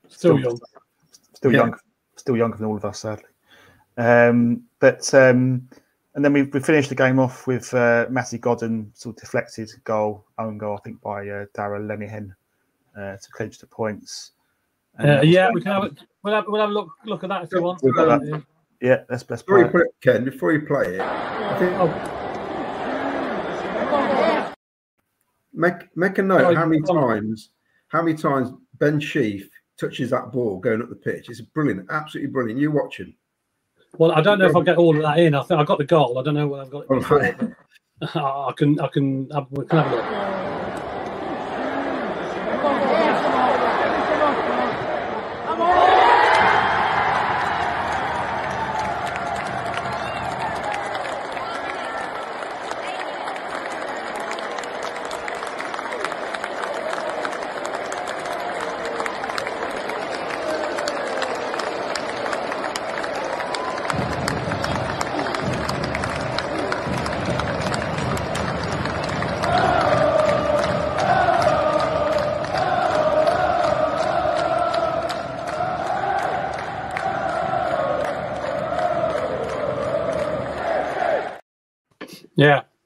[0.08, 0.60] Still young.
[1.34, 1.58] Still Yeah.
[1.58, 1.74] young,
[2.16, 3.24] still younger than all of us, sadly.
[3.96, 5.68] Um, but um,
[6.14, 9.70] and then we, we finished the game off with uh, Matty Godden sort of deflected
[9.84, 12.34] goal, own goal, I think by uh, Darragh Lenihan
[12.96, 14.32] uh, to clinch the points.
[15.02, 15.90] Uh, yeah, we can have a,
[16.22, 17.82] we'll have we'll have a look look at that if you want.
[17.82, 18.28] We've got that.
[18.28, 18.40] Yeah.
[18.80, 19.88] yeah, let's let's Before play you it.
[19.88, 22.10] it, Ken, before you play it, I think Oh,
[25.52, 27.50] make make a note Oh, how many come times
[27.88, 29.48] how many times Ben Sheaf
[29.80, 31.28] touches that ball going up the pitch.
[31.28, 32.60] It's brilliant, absolutely brilliant.
[32.60, 33.12] You watch him.
[33.98, 35.34] Well, I don't know if I'll get all of that in.
[35.34, 36.18] I think I got the goal.
[36.18, 37.56] I don't know what I've got it before.
[38.14, 40.53] I can I can we can have a look.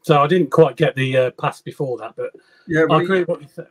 [0.09, 2.31] So I didn't quite get the uh, pass before that, but
[2.66, 3.66] Yeah, I agree he, with what you said.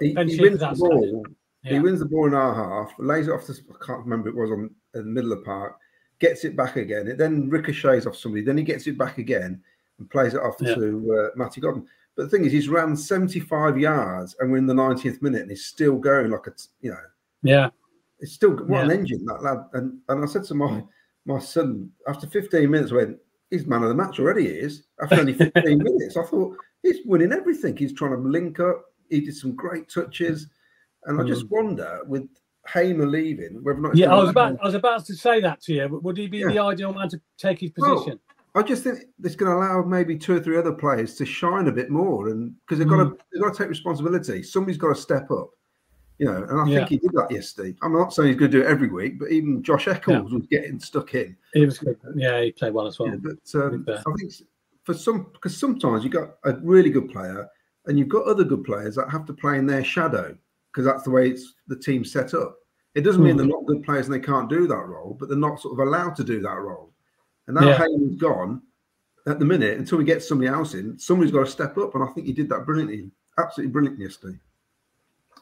[0.00, 1.26] he, he wins the ball.
[1.62, 4.34] He wins the ball in our half, lays it off the I can't remember it
[4.34, 5.76] was on in the middle of the park,
[6.20, 7.06] gets it back again.
[7.06, 9.62] It then ricochets off somebody, then he gets it back again
[9.98, 10.74] and plays it off Yeah.
[10.74, 11.86] to uh, Matty Godden.
[12.16, 15.50] But the thing is, he's ran 75 yards and we're in the 90th minute and
[15.50, 17.04] he's still going like a, you know,
[17.42, 17.68] Yeah.
[18.20, 19.66] it's still what an engine that lad.
[19.74, 20.82] And and I said to my
[21.26, 23.18] my son after 15 minutes, I went,
[23.54, 24.46] he's man of the match already.
[24.46, 26.16] Is after only 15 minutes.
[26.16, 27.76] I thought he's winning everything.
[27.76, 28.84] He's trying to link up.
[29.10, 30.48] He did some great touches,
[31.04, 32.26] and I just wonder with
[32.68, 33.96] Hamer leaving whether or not.
[33.96, 36.00] Yeah, I was about I was about to say that to you.
[36.02, 36.48] Would he be Yeah.
[36.48, 38.20] the ideal man to take his Well, position?
[38.56, 41.66] I just think it's going to allow maybe two or three other players to shine
[41.68, 43.10] a bit more, and because they've got Mm.
[43.18, 44.42] to they've got to take responsibility.
[44.42, 45.50] Somebody's got to step up,
[46.18, 46.42] you know.
[46.44, 46.76] And I Yeah.
[46.78, 47.74] think he did that yesterday.
[47.82, 50.46] I'm not saying he's going to do it every week, but even Josh Eccles was
[50.46, 51.36] getting stuck in.
[51.52, 51.98] He was good.
[52.14, 53.08] Yeah, he played well as well.
[53.10, 54.32] Yeah, but um, I think
[54.84, 57.48] for some because sometimes you got a really good player
[57.86, 60.36] and you've got other good players that have to play in their shadow
[60.72, 62.56] because that's the way it's the team's set up.
[62.94, 63.38] It doesn't mean Hmm.
[63.38, 65.86] they're not good players and they can't do that role, but they're not sort of
[65.86, 66.92] allowed to do that role.
[67.46, 67.78] And now Yeah.
[67.78, 68.62] Hayden's gone
[69.26, 70.98] at the minute until we get somebody else in.
[70.98, 74.38] Somebody's got to step up, and I think he did that brilliantly, absolutely brilliant yesterday.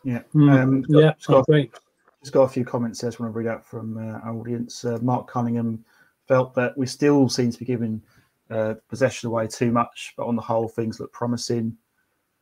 [0.05, 0.23] Yeah.
[0.35, 1.71] Mm, Um, yeah, I agree.
[2.21, 3.09] Just got a few comments there.
[3.09, 4.85] I just want to read out from uh, our audience.
[4.85, 5.85] Uh, Mark Cunningham
[6.29, 8.01] felt that we still seem to be giving
[8.51, 11.77] uh, possession away too much, but on the whole, things look promising.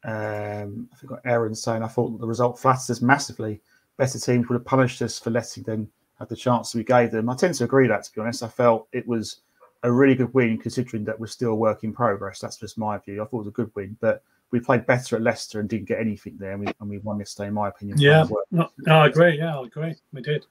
[0.04, 3.60] Um, I think got Aaron saying I thought the result flatters us massively.
[3.96, 7.28] Better teams would have punished us for letting them have the chance we gave them.
[7.28, 8.42] I tend to agree that, to be honest.
[8.42, 9.40] I felt it was
[9.82, 12.38] a really good win considering that we're still a work in progress.
[12.40, 13.22] That's just my view.
[13.22, 15.88] I thought it was a good win, but we played better at Leicester and didn't
[15.88, 17.98] get anything there, and we, and we won yesterday, in my opinion.
[17.98, 19.38] Yeah, no, no, I agree.
[19.38, 19.94] Yeah, I agree.
[20.12, 20.46] We did.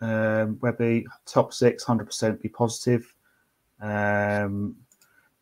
[0.00, 3.12] Um, Webby, top six, 100% be positive.
[3.80, 4.76] Um,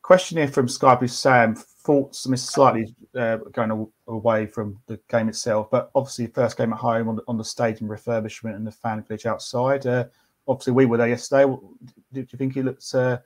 [0.03, 1.55] question here from Sky Blue Sam.
[1.55, 6.73] Thoughts, I mean, slightly uh, going away from the game itself, but obviously, first game
[6.73, 9.87] at home on the, on the stadium refurbishment and the fan village outside.
[9.87, 10.05] Uh,
[10.49, 11.45] obviously, we were there yesterday.
[11.45, 13.19] Do you think it looks uh,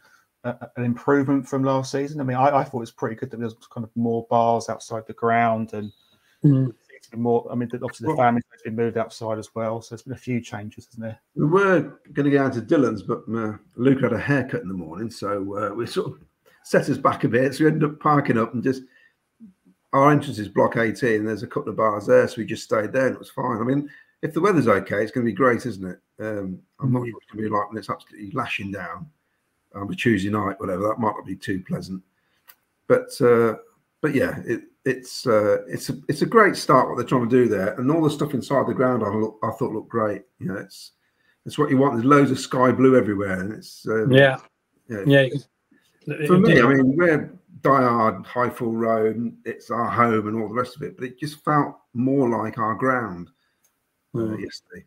[0.45, 2.21] an improvement from last season?
[2.21, 4.27] I mean, I, I, thought it was pretty good that there was kind of more
[4.31, 5.93] bars outside the ground and
[6.45, 6.73] mm.
[7.15, 7.47] more.
[7.51, 10.17] I mean, obviously the families have been moved outside as well, so there's been a
[10.17, 11.21] few changes, isn't there?
[11.35, 14.69] We were going to go down to Dylan's, but uh, Luke had a haircut in
[14.69, 16.19] the morning, so uh, we sort of
[16.65, 17.55] set us back a bit.
[17.55, 18.83] So we ended up parking up and just
[19.93, 21.17] our entrance is block 18.
[21.17, 23.31] And there's a couple of bars there, so we just stayed there and it was
[23.31, 23.59] fine.
[23.61, 23.89] I mean,
[24.23, 25.99] if the weather's okay, it's going to be great, isn't it?
[26.21, 27.11] Um, I'm not mm.
[27.11, 29.11] sure it's going to be like when it's absolutely lashing down
[29.75, 30.89] on a Tuesday night, whatever.
[30.89, 32.03] That might not be too pleasant,
[32.87, 33.55] but uh,
[34.01, 37.37] but yeah, it, it's uh, it's a it's a great start what they're trying to
[37.45, 40.23] do there, and all the stuff inside the ground I, look, I thought looked great.
[40.39, 40.93] You know, it's
[41.47, 41.95] it's what you want.
[41.95, 44.39] There's loads of sky blue everywhere, and it's um, yeah,
[44.89, 45.03] yeah.
[45.07, 45.29] yeah.
[46.27, 47.31] For me, I mean, we're
[47.63, 51.45] Diard, Highfield Road, it's our home and all the rest of it, but it just
[51.45, 53.29] felt more like our ground
[54.15, 54.43] uh, mm.
[54.43, 54.85] yesterday.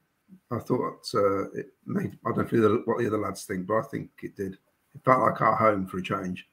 [0.52, 3.82] I thought uh, it made, I don't know what the other lads think, but I
[3.84, 4.58] think it did.
[4.96, 6.48] It felt like our home for a change.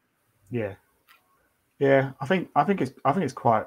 [0.50, 0.74] Yeah,
[1.78, 2.12] yeah.
[2.20, 3.66] I think I think it's I think it's quite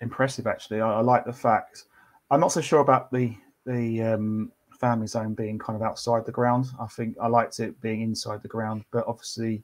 [0.00, 0.80] impressive actually.
[0.80, 1.84] I, I like the fact.
[2.30, 3.34] I'm not so sure about the
[3.66, 6.66] the um, family zone being kind of outside the ground.
[6.80, 9.62] I think I liked it being inside the ground, but obviously,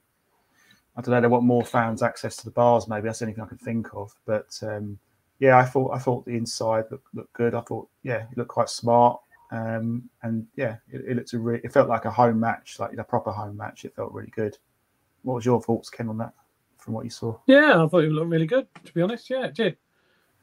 [0.96, 1.20] I don't know.
[1.20, 2.86] They want more fans access to the bars.
[2.86, 4.14] Maybe that's anything I can think of.
[4.26, 4.98] But um,
[5.38, 7.54] yeah, I thought I thought the inside looked, looked good.
[7.54, 9.20] I thought yeah, it looked quite smart.
[9.50, 12.96] Um, and yeah, it, it looked a re- it felt like a home match, like
[12.96, 13.84] a proper home match.
[13.84, 14.56] It felt really good.
[15.22, 16.32] What was your thoughts, Ken, on that
[16.78, 17.38] from what you saw?
[17.46, 18.66] Yeah, I thought it looked really good.
[18.84, 19.76] To be honest, yeah, it did.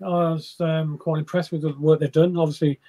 [0.01, 2.37] I was um, quite impressed with the work they've done.
[2.37, 2.79] Obviously,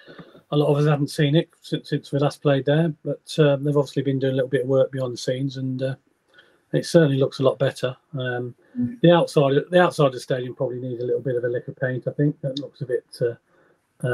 [0.50, 3.62] a lot of us haven't seen it since, since we last played there, but um,
[3.62, 5.94] they've obviously been doing a little bit of work behind the scenes, and uh,
[6.72, 7.96] it certainly looks a lot better.
[8.14, 9.00] Um, mm.
[9.00, 11.68] The outside, the outside of the stadium probably needs a little bit of a lick
[11.68, 12.08] of paint.
[12.08, 14.08] I think that looks a bit uh,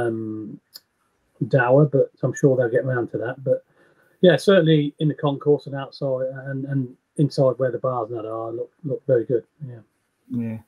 [1.46, 3.42] dour, but I'm sure they'll get around to that.
[3.42, 3.64] But
[4.20, 8.28] yeah, certainly in the concourse and outside and, and inside where the bars and that
[8.28, 9.44] are look look very good.
[9.66, 9.80] Yeah.
[10.30, 10.58] Yeah.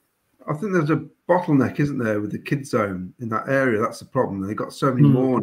[0.49, 3.81] I think there's a bottleneck, isn't there, with the kids zone in that area?
[3.81, 4.41] That's the problem.
[4.41, 5.13] They've got so many mm.
[5.13, 5.43] more.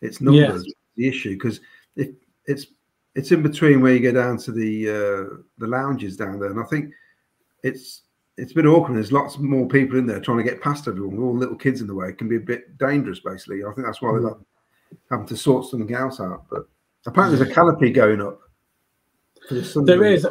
[0.00, 0.74] It's numbers yes.
[0.96, 1.60] the issue because
[1.96, 2.14] it,
[2.46, 2.66] it's
[3.14, 6.60] it's in between where you go down to the uh, the lounges down there, and
[6.60, 6.92] I think
[7.62, 8.02] it's
[8.36, 8.96] it's a bit awkward.
[8.96, 11.18] There's lots more people in there trying to get past everyone.
[11.18, 13.20] All little kids in the way it can be a bit dangerous.
[13.20, 14.44] Basically, I think that's why they're mm.
[15.10, 16.44] having to sort something else out.
[16.50, 16.68] But
[17.06, 18.40] apparently, there's a canopy going up.
[19.50, 20.26] there is,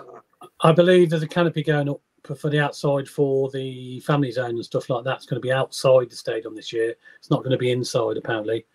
[0.62, 2.02] I believe, there's a canopy going up
[2.38, 5.18] for the outside for the family zone and stuff like that.
[5.18, 6.96] It's going to be outside the stadium this year.
[7.20, 8.18] It's not going to be inside.
[8.18, 8.66] Apparently,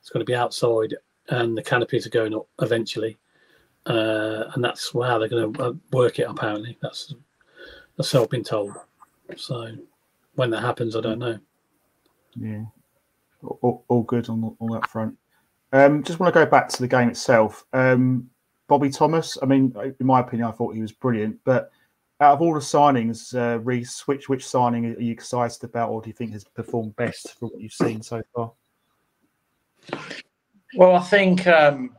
[0.00, 0.94] it's going to be outside,
[1.28, 3.18] and the canopies are going up eventually.
[3.86, 6.26] Uh, and that's how they're going to uh, work it.
[6.28, 7.14] Apparently, that's
[7.96, 8.72] that's how I've been told.
[9.36, 9.72] So
[10.34, 11.38] when that happens, I don't know.
[12.36, 12.64] Yeah,
[13.42, 15.16] all, all good on all that front.
[15.72, 17.64] Um, just want to go back to the game itself.
[17.72, 18.28] Um,
[18.66, 19.38] Bobby Thomas.
[19.42, 21.38] I mean, in my opinion, I thought he was brilliant.
[21.44, 21.70] But
[22.20, 26.00] out of all the signings, uh, Rhys, which which signing are you excited about, or
[26.00, 28.52] do you think has performed best for what you've seen so far?
[30.76, 31.94] Well, I think um,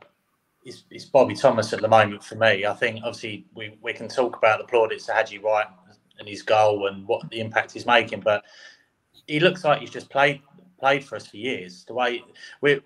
[0.64, 2.66] it's, it's Bobby Thomas at the moment for me.
[2.66, 5.66] I think obviously we, we can talk about the plaudits to Haji Wright
[6.18, 8.20] and his goal and what the impact he's making.
[8.20, 8.44] But
[9.26, 10.40] he looks like he's just played
[10.78, 11.84] played for us for years.
[11.86, 12.22] The way
[12.60, 12.80] we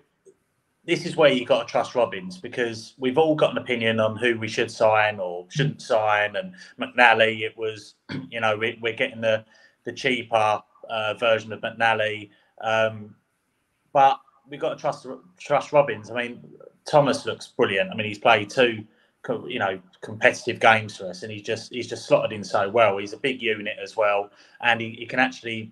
[0.85, 4.15] this is where you got to trust Robins because we've all got an opinion on
[4.15, 6.35] who we should sign or shouldn't sign.
[6.35, 7.95] And McNally, it was
[8.29, 9.45] you know we, are getting the
[9.83, 12.29] the cheaper uh, version of McNally,
[12.61, 13.15] um,
[13.93, 15.07] but we have got to trust
[15.39, 16.09] trust Robins.
[16.09, 16.43] I mean,
[16.85, 17.91] Thomas looks brilliant.
[17.91, 18.83] I mean, he's played two
[19.47, 22.97] you know competitive games for us, and he's just he's just slotted in so well.
[22.97, 24.29] He's a big unit as well,
[24.61, 25.71] and he, he can actually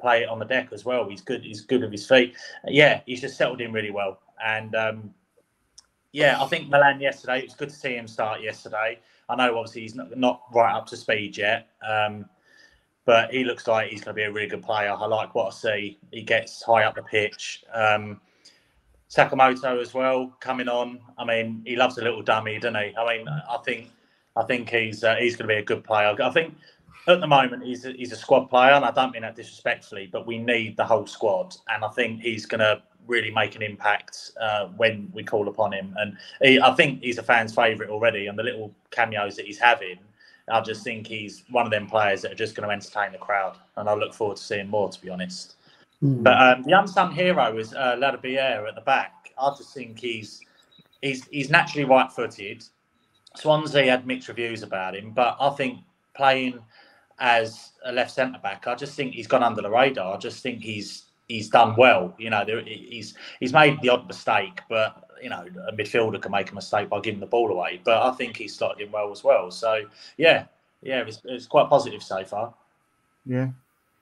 [0.00, 1.08] play it on the deck as well.
[1.08, 1.42] He's good.
[1.44, 2.34] He's good with his feet.
[2.66, 4.20] Yeah, he's just settled in really well.
[4.44, 5.14] And um,
[6.12, 7.40] yeah, I think Milan yesterday.
[7.40, 8.98] It was good to see him start yesterday.
[9.28, 12.24] I know obviously he's not, not right up to speed yet, um,
[13.04, 14.90] but he looks like he's going to be a really good player.
[14.90, 15.98] I like what I see.
[16.12, 17.64] He gets high up the pitch.
[17.74, 18.20] Um,
[19.10, 21.00] Sakamoto as well coming on.
[21.16, 22.94] I mean, he loves a little dummy, doesn't he?
[22.96, 23.90] I mean, I think
[24.36, 26.14] I think he's uh, he's going to be a good player.
[26.22, 26.54] I think
[27.06, 30.08] at the moment he's a, he's a squad player, and I don't mean that disrespectfully,
[30.12, 33.62] but we need the whole squad, and I think he's going to really make an
[33.62, 35.94] impact uh, when we call upon him.
[35.96, 39.58] And he, I think he's a fan's favourite already, and the little cameos that he's
[39.58, 39.98] having.
[40.50, 43.18] I just think he's one of them players that are just going to entertain the
[43.18, 44.90] crowd, and I look forward to seeing more.
[44.90, 45.56] To be honest,
[46.02, 46.22] mm.
[46.22, 49.32] but um, the unsung hero is uh, Latibeaudiere at the back.
[49.40, 50.40] I just think he's
[51.02, 52.64] he's he's naturally right-footed.
[53.36, 55.80] Swansea had mixed reviews about him, but I think
[56.14, 56.58] playing
[57.20, 60.14] as a left centre back, I just think he's gone under the radar.
[60.14, 62.14] I just think he's he's done well.
[62.18, 66.50] You know, he's he's made the odd mistake, but you know, a midfielder can make
[66.50, 67.80] a mistake by giving the ball away.
[67.84, 69.50] But I think he's slotted in well as well.
[69.50, 69.84] So
[70.16, 70.46] yeah,
[70.82, 72.54] yeah, it's, it's quite positive so far.
[73.26, 73.48] Yeah.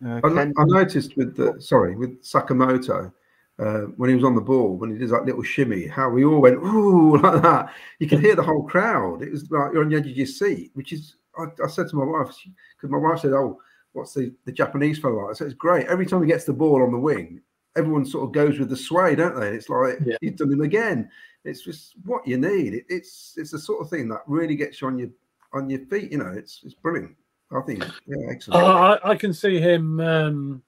[0.04, 3.10] Uh, I, I, noticed with the sorry with Sakamoto
[3.58, 6.24] uh, when he was on the ball when he did that little shimmy, how we
[6.24, 7.72] all went ooh like that.
[7.98, 9.22] You can hear the whole crowd.
[9.22, 11.88] It was like you're on the edge of your seat, which is I, I said
[11.88, 12.34] to my wife
[12.76, 13.58] because my wife said, "Oh,
[13.92, 15.86] what's the the Japanese fellow like?" So it's great.
[15.86, 17.40] Every time he gets the ball on the wing,
[17.76, 19.54] everyone sort of goes with the sway, don't they?
[19.54, 20.16] It's like yeah.
[20.20, 21.08] he's done him again.
[21.44, 22.74] It's just what you need.
[22.74, 25.08] It, it's it's the sort of thing that really gets you on your
[25.54, 26.12] on your feet.
[26.12, 27.16] You know, it's it's brilliant.
[27.52, 28.62] I think, yeah, excellent.
[28.62, 30.62] I, I can see him um,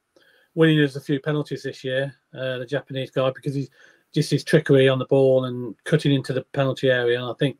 [0.55, 3.71] winning us a few penalties this year, uh, the Japanese guy, because he's
[4.14, 7.21] just his trickery on the ball and cutting into the penalty area.
[7.21, 7.59] And I think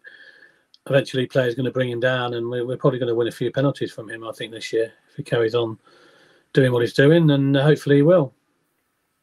[0.87, 3.33] eventually players going to bring him down, and we're, we're probably going to win a
[3.33, 4.27] few penalties from him.
[4.27, 5.79] I think this year if he carries on
[6.53, 8.33] doing what he's doing, and hopefully he will.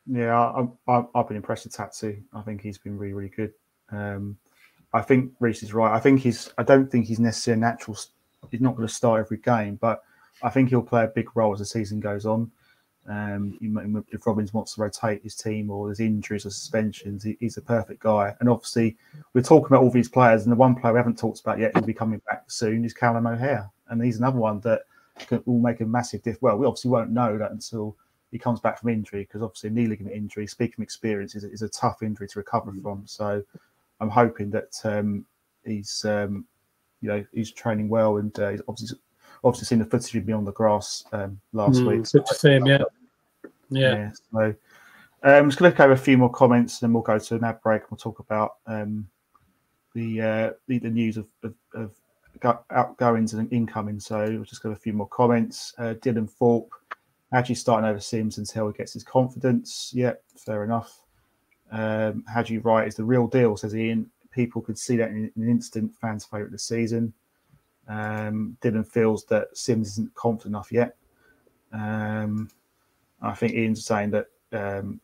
[0.08, 2.22] Yeah, I, I, I've been impressed with Tatsu.
[2.34, 3.54] I think he's been really, really good.
[3.92, 4.38] Um,
[4.94, 5.94] I think Rhys is right.
[5.94, 6.54] I think he's.
[6.58, 7.98] I don't think he's necessarily natural.
[8.52, 10.04] He's not going to start every game, but
[10.44, 12.52] I think he'll play a big role as the season goes on.
[13.08, 13.58] Um,
[14.12, 17.62] if Robins wants to rotate his team or there's injuries or suspensions, he, he's a
[17.62, 18.36] perfect guy.
[18.40, 18.98] And obviously,
[19.34, 21.72] we're talking about all these players, and the one player we haven't talked about yet,
[21.74, 24.82] who'll be coming back soon, is Callum O'Hare, and he's another one that
[25.28, 26.42] can, will make a massive difference.
[26.42, 27.96] Well, we obviously won't know that until
[28.32, 31.44] he comes back from injury because obviously a knee ligament injury, speaking from experience, is,
[31.44, 32.82] is a tough injury to recover mm.
[32.82, 33.04] from.
[33.06, 33.44] So
[34.00, 35.26] I'm hoping that um,
[35.64, 36.46] he's um,
[37.06, 38.98] you know he's training well and uh, he's obviously
[39.44, 42.06] obviously seen the footage of me on the grass um, last mm, week.
[42.08, 42.84] So good to see him, yeah.
[43.70, 43.96] Yeah.
[43.96, 44.56] yeah so
[45.24, 47.36] um, just going to look over a few more comments and then we'll go to
[47.36, 49.08] an ad break and we'll talk about um,
[49.94, 51.92] the, uh, the, the news of, of, of
[52.72, 54.00] outgoings and incoming.
[54.00, 55.74] So we'll just go a few more comments.
[55.78, 56.72] Uh, Dylan Thorpe
[57.32, 59.92] Haji starting over Sims until he gets his confidence.
[59.94, 61.02] Yep, fair enough.
[61.72, 64.10] Um, Haji Wright is the real deal, says Ian.
[64.36, 65.96] People could see that in, an instant.
[65.96, 67.14] Fans' favourite of the season.
[67.88, 70.98] Um, Dylan feels that Sims isn't confident enough yet.
[71.72, 72.50] Um,
[73.22, 75.00] I think Ian's saying that um,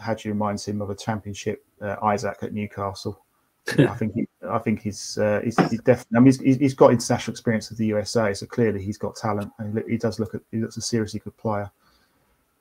[0.00, 3.24] Haji reminds him of a championship uh, Isak at Newcastle.
[3.78, 6.16] I think he, I think he's uh, he's, he's, definitely.
[6.16, 9.52] I mean, he's, he's got international experience with the USA, so clearly he's got talent,
[9.58, 11.70] and he does look at he looks a seriously good player.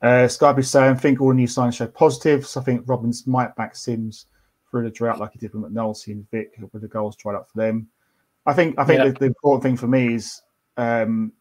[0.01, 2.57] Uh, Skype is saying, I think all new signs show positives.
[2.57, 4.25] I think Robins might back Sims
[4.69, 7.49] through the drought like he did with McNulty and Vic with the goals dried up
[7.49, 7.87] for them.
[8.45, 9.09] I think I think yeah.
[9.09, 10.41] the, the, important thing for me is
[10.77, 11.33] um,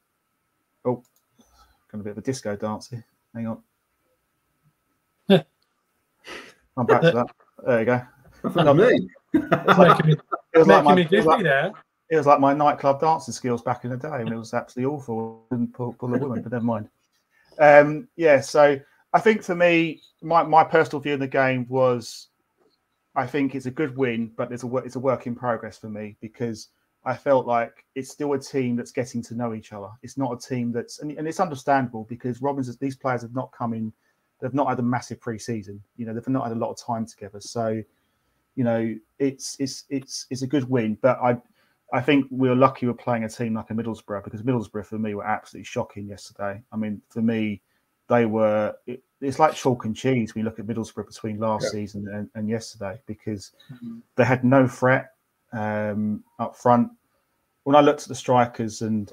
[0.84, 1.02] oh,
[1.88, 3.04] kind of a bit of a disco dance here.
[3.34, 3.62] Hang on.
[6.76, 7.26] I'm back to that.
[7.64, 8.02] There you go.
[8.54, 9.08] Not me.
[9.32, 11.72] It was like, my, it was like, there.
[12.08, 14.94] It was like my nightclub dancing skills back in the day, and it was absolutely
[14.94, 15.44] awful.
[15.50, 16.88] Didn't pull, pull a woman, but never mind.
[17.58, 18.78] Um, yeah, so
[19.12, 22.28] I think for me, my, my personal view of the game was,
[23.16, 25.88] I think it's a good win, but it's a it's a work in progress for
[25.88, 26.68] me because
[27.04, 29.88] I felt like it's still a team that's getting to know each other.
[30.02, 33.50] It's not a team that's and, and it's understandable because Robins these players have not
[33.52, 33.92] come in,
[34.40, 35.80] they've not had a massive preseason.
[35.96, 37.82] You know, they've not had a lot of time together, so
[38.54, 40.98] you know, it's it's it's it's a good win.
[41.00, 41.38] But I
[41.92, 44.98] I think we were lucky we're playing a team like a Middlesbrough because Middlesbrough for
[44.98, 46.60] me were absolutely shocking yesterday.
[46.70, 47.62] I mean, for me,
[48.08, 48.74] they were
[49.20, 51.70] it's like chalk and cheese when you look at Middlesbrough between last yeah.
[51.70, 53.98] season and, and, yesterday because mm-hmm.
[54.16, 55.12] they had no threat
[55.52, 56.90] um, up front.
[57.64, 59.10] When I looked at the strikers and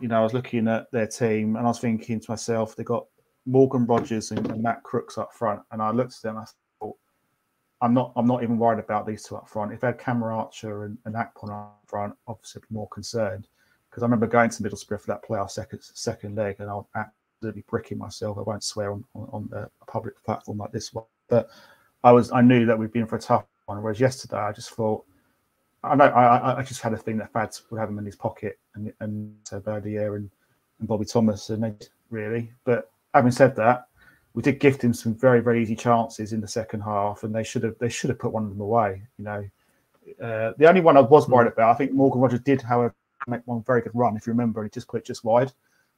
[0.00, 2.84] you know I was looking at their team and I was thinking to myself, they
[2.84, 3.06] got
[3.46, 6.36] Morgan Rogers and, and Matt Crooks up front, and I looked at them.
[6.36, 6.44] I
[6.78, 6.96] thought,
[7.80, 9.72] I'm not I'm not even worried about these two up front.
[9.72, 13.48] If they had Cameron Archer and, and Akpom up front, obviously I'd be more concerned.
[13.88, 16.86] Because I remember going to Middlesbrough for that playoff second second leg and I was
[17.46, 18.38] absolutely bricking myself.
[18.38, 21.04] I won't swear on, on, on a public platform like this one.
[21.28, 21.48] But
[22.02, 23.80] I was I knew that we'd been for a tough one.
[23.82, 25.04] Whereas yesterday I just thought
[25.84, 28.16] I know I, I just had a thing that Fads would have him in his
[28.16, 30.28] pocket and and so Badier and,
[30.80, 32.50] and Bobby Thomas and really.
[32.64, 33.86] But having said that,
[34.34, 37.44] we did gift him some very very easy chances in the second half, and they
[37.44, 39.02] should have they should have put one of them away.
[39.18, 39.50] You know,
[40.20, 42.94] uh, the only one I was worried about, I think Morgan Rogers did, however,
[43.28, 44.16] make one very good run.
[44.16, 45.52] If you remember, he just put it just wide.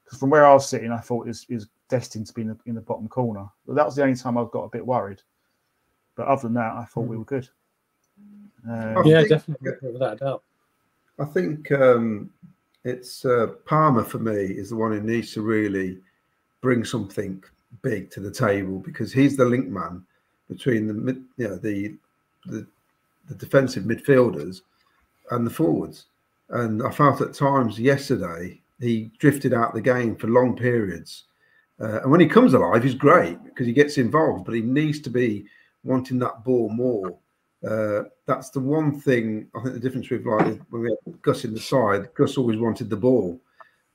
[0.08, 2.58] Because from where I was sitting, I thought it was, destined to be in the,
[2.64, 3.46] in the bottom corner.
[3.66, 5.20] But that was the only time I got a bit worried.
[6.16, 7.48] But other than that, I thought we were good.
[8.68, 10.42] Um, Yeah, think- definitely, without a doubt.
[11.18, 12.30] I think um,
[12.84, 15.98] it's uh, Palmer for me is the one who needs to really
[16.60, 17.42] bring something
[17.82, 20.04] big to the table because he's the link man
[20.48, 21.96] between the mid, you know the,
[22.46, 22.66] the
[23.28, 24.62] the defensive midfielders
[25.30, 26.06] and the forwards.
[26.50, 31.24] And I felt at times yesterday he drifted out the game for long periods.
[31.80, 35.00] Uh, and when he comes alive, he's great because he gets involved, but he needs
[35.00, 35.46] to be
[35.84, 37.16] wanting that ball more.
[37.68, 41.44] Uh, that's the one thing I think the difference with like when we had Gus
[41.44, 43.40] in the side, Gus always wanted the ball.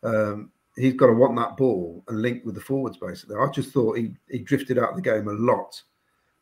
[0.03, 3.37] Um, he's got to want that ball and link with the forwards basically.
[3.37, 5.81] I just thought he, he drifted out of the game a lot.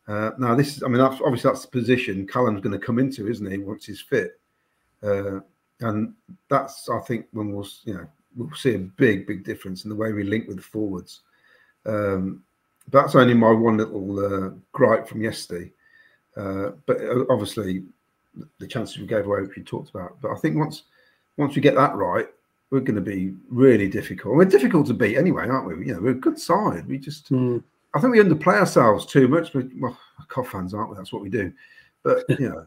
[0.08, 2.98] Uh, now this is, I mean, that's, obviously that's the position Callum's going to come
[2.98, 3.58] into, isn't he?
[3.58, 4.40] Once he's fit,
[5.02, 5.40] uh,
[5.80, 6.14] and
[6.48, 9.96] that's I think when we'll you know we'll see a big big difference in the
[9.96, 11.20] way we link with the forwards.
[11.86, 12.42] Um,
[12.90, 15.72] that's only my one little uh, gripe from yesterday.
[16.36, 17.84] Uh, but uh, obviously,
[18.58, 20.20] the chances we gave away, which we talked about.
[20.20, 20.84] But I think once
[21.36, 22.26] once we get that right,
[22.70, 24.34] we're going to be really difficult.
[24.34, 25.86] We're difficult to beat anyway, aren't we?
[25.86, 26.86] You know, we're a good side.
[26.88, 27.62] We just, Mm.
[27.94, 29.52] I think we underplay ourselves too much.
[29.52, 30.96] We, well, COF fans, aren't we?
[30.96, 31.52] That's what we do.
[32.02, 32.66] But you know,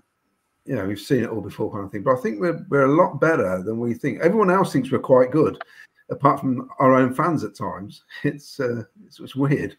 [0.65, 2.03] you know, we've seen it all before, kind of thing.
[2.03, 4.19] But I think we're we're a lot better than we think.
[4.21, 5.61] Everyone else thinks we're quite good,
[6.09, 8.03] apart from our own fans at times.
[8.23, 9.77] It's uh, it's, it's weird.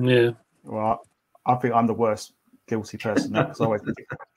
[0.00, 0.30] Yeah.
[0.64, 1.04] Well,
[1.46, 2.34] I think I'm the worst
[2.68, 3.82] guilty person because I always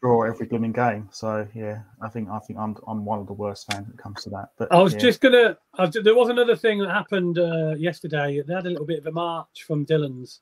[0.01, 1.07] draw every blooming game.
[1.11, 4.01] So yeah, I think I think I'm I'm one of the worst fans when it
[4.01, 4.49] comes to that.
[4.57, 4.99] But I was yeah.
[4.99, 5.57] just gonna.
[5.75, 8.41] I was, there was another thing that happened uh, yesterday.
[8.45, 10.41] They had a little bit of a march from Dylan's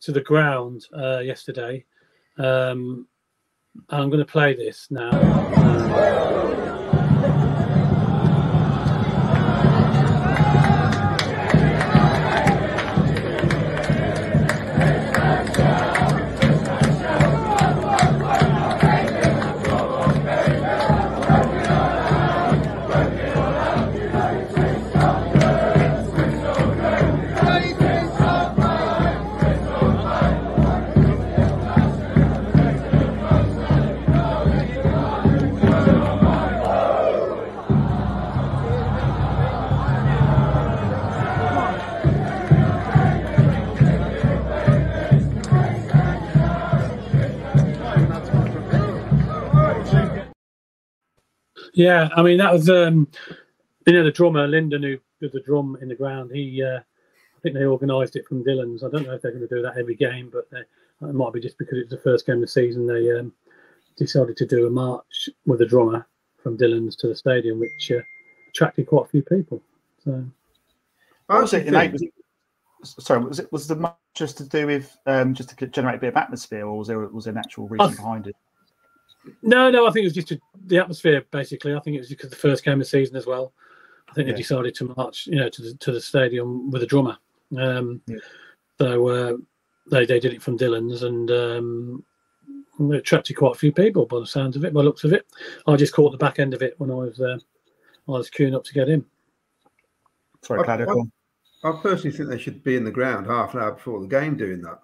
[0.00, 1.84] to the ground uh, yesterday.
[2.38, 3.06] Um,
[3.90, 5.10] I'm going to play this now.
[51.82, 53.08] Yeah, I mean that was um,
[53.86, 56.30] you know the drummer Lyndon who did the drum in the ground.
[56.32, 58.84] He, uh, I think they organised it from Dylan's.
[58.84, 61.32] I don't know if they're going to do that every game, but they, it might
[61.32, 62.86] be just because it's the first game of the season.
[62.86, 63.32] They um,
[63.96, 66.06] decided to do a march with a drummer
[66.40, 68.00] from Dylan's to the stadium, which uh,
[68.48, 69.60] attracted quite a few people.
[70.04, 70.24] So
[71.28, 71.66] I was it?
[71.74, 72.12] actually
[72.80, 73.02] Was it?
[73.02, 76.00] Sorry, was it was the march just to do with um, just to generate a
[76.00, 78.36] bit of atmosphere, or was there was there an actual reason th- behind it?
[79.42, 81.24] No, no, I think it was just a, the atmosphere.
[81.30, 83.52] Basically, I think it was because the first game of the season as well.
[84.08, 84.34] I think Yeah.
[84.34, 87.16] they decided to march, you know, to the to the stadium with a drummer.
[87.56, 88.18] Um, Yeah.
[88.78, 89.36] So uh,
[89.90, 92.04] they they did it from Dylan's and um,
[92.80, 95.12] it attracted quite a few people by the sounds of it, by the looks of
[95.12, 95.26] it.
[95.66, 97.38] I just caught the back end of it when I was uh,
[98.08, 99.04] I was queuing up to get in.
[100.42, 101.00] Sorry, I- Claudio.
[101.00, 101.04] I-
[101.64, 104.36] I personally think they should be in the ground half an hour before the game
[104.36, 104.80] doing that.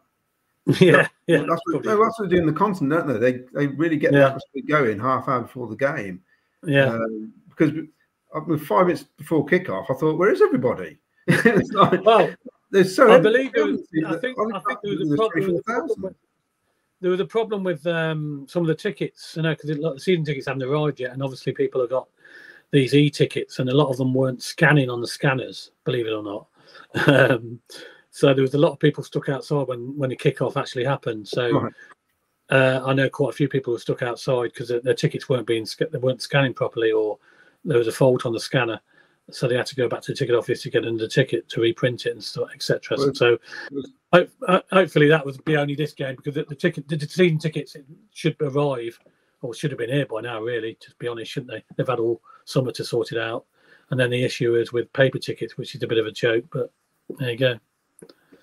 [0.80, 3.32] yeah, yeah, that's what, probably- no, that's what they do in the continent, don't they?
[3.32, 4.26] They they really get the Yeah.
[4.28, 6.22] atmosphere going half hour before the game.
[6.64, 6.90] yeah.
[6.94, 7.72] Um, because
[8.34, 10.98] uh, with five minutes before kickoff, I thought, where is everybody?
[11.26, 12.30] it's like, well,
[12.70, 15.44] there's so I believe there was, I think I think there was a problem, three,
[15.46, 16.14] there was a problem with
[17.00, 20.24] there was a problem with um, some of the tickets, you know, because the season
[20.24, 22.08] tickets haven't arrived yet, and obviously people have got
[22.70, 26.22] these e-tickets, and a lot of them weren't scanning on the scanners, believe it or
[26.22, 26.46] not.
[27.06, 27.60] Um,
[28.18, 31.28] so there was a lot of people stuck outside when when the kickoff actually happened.
[31.28, 31.72] So Right.
[32.50, 35.46] uh, I know quite a few people were stuck outside because their, their tickets weren't
[35.46, 37.18] being they weren't scanning properly, or
[37.64, 38.80] there was a fault on the scanner.
[39.30, 41.60] So they had to go back to the ticket office to get another ticket to
[41.60, 42.96] reprint it and stuff, etc.
[43.14, 43.38] So
[44.12, 47.38] ho- ho- hopefully that would be only this game because the, the ticket, the season
[47.38, 47.76] tickets
[48.12, 48.98] should arrive
[49.42, 50.40] or should have been here by now.
[50.42, 51.62] Really, to be honest, shouldn't they?
[51.76, 53.44] They've had all summer to sort it out,
[53.90, 56.46] and then the issue is with paper tickets, which is a bit of a joke.
[56.50, 56.72] But
[57.20, 57.58] there you go.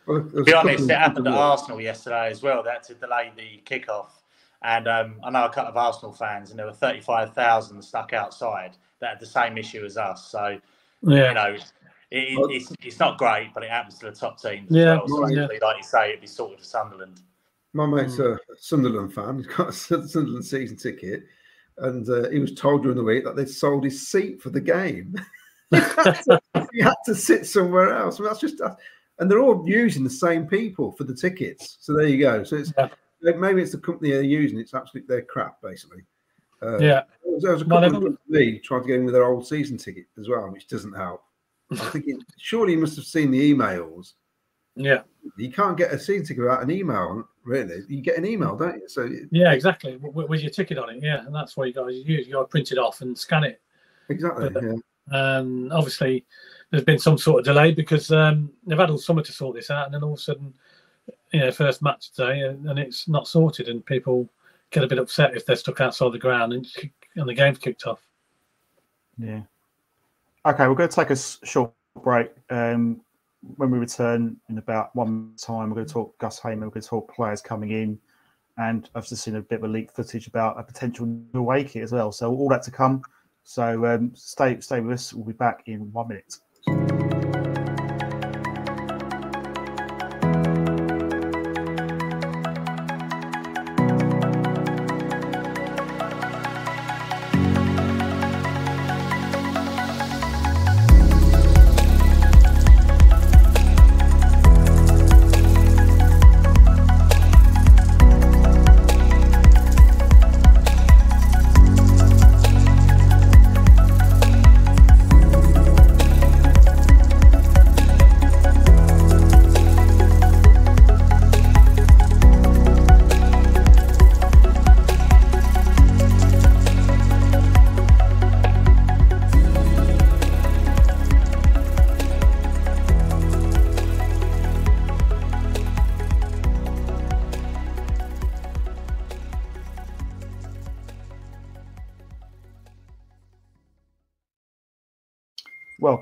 [0.07, 2.63] Well, there's To a be honest, it happened at Arsenal yesterday as well.
[2.63, 4.09] They had to delay the kickoff.
[4.63, 8.77] And um, I know a couple of Arsenal fans, and there were 35,000 stuck outside
[8.99, 10.27] that had the same issue as us.
[10.31, 10.59] So,
[11.03, 11.57] Yeah, you know,
[12.11, 14.67] It, Well- it's, it's not great, but it happens to the top teams.
[14.69, 15.27] Yeah, as well.
[15.27, 15.47] So yeah.
[15.61, 17.21] like you say, it'd be sorted for Sunderland.
[17.73, 19.37] My mate's a Sunderland fan.
[19.37, 21.25] He's got a Sunderland season ticket,
[21.79, 24.61] and uh, he was told during the week that they'd sold his seat for the
[24.61, 25.15] game.
[25.71, 26.41] he, had to,
[26.71, 28.17] he had to sit somewhere else.
[28.19, 28.77] I mean, that's just, that,
[29.19, 31.77] and they're all using the same people for the tickets.
[31.79, 32.43] So there you go.
[32.43, 32.89] So it's Yeah.
[33.37, 34.59] maybe it's the company they're using.
[34.59, 36.03] It's absolutely their crap, basically.
[36.61, 39.25] Uh, Yeah, There was, a couple they've- of me trying to get in with their
[39.25, 41.23] old season ticket as well, which doesn't help.
[41.71, 44.13] I think thinking, surely you must have seen the emails.
[44.75, 45.01] yeah,
[45.37, 47.83] You can't get a season ticket without an email, really.
[47.87, 48.87] You get an email, don't you?
[48.87, 49.93] So yeah, exactly.
[49.93, 52.27] W- w- with your ticket on it, yeah, and that's what you guys use.
[52.27, 53.61] You got to print it off and scan it.
[54.09, 54.49] exactly.
[54.49, 54.75] But- Yeah.
[55.11, 56.25] Um, obviously,
[56.71, 59.69] there's been some sort of delay because um, they've had all summer to sort this
[59.71, 60.53] out, and then all of a sudden,
[61.31, 64.29] you know, first match today, and, and it's not sorted, and people
[64.71, 66.67] get a bit upset if they're stuck outside the ground and,
[67.15, 67.99] and the game's kicked off.
[69.17, 69.41] Yeah.
[70.45, 71.71] Okay, we're going to take a short
[72.03, 72.31] break.
[72.49, 73.01] Um,
[73.57, 76.81] when we return in about one time, we're going to talk Gus Hamer, We're going
[76.81, 77.99] to talk players coming in,
[78.57, 81.83] and I've just seen a bit of a leak footage about a potential new kit
[81.83, 82.11] as well.
[82.11, 83.01] So all that to come.
[83.43, 85.13] So um, stay stay with us.
[85.13, 86.37] We'll be back in one minute.
[86.67, 86.94] Thank you.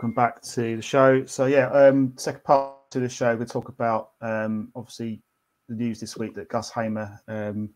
[0.03, 1.25] Welcome back to the show.
[1.25, 5.21] So yeah, um, second part to the show, we're talk about um, obviously
[5.69, 7.69] the news this week that Gus Hamer um,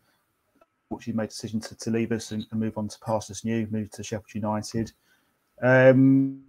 [0.92, 3.66] actually made a decision to, to leave us and, and move on to Pastors New,
[3.70, 4.92] move to Sheffield United.
[5.62, 6.42] Um,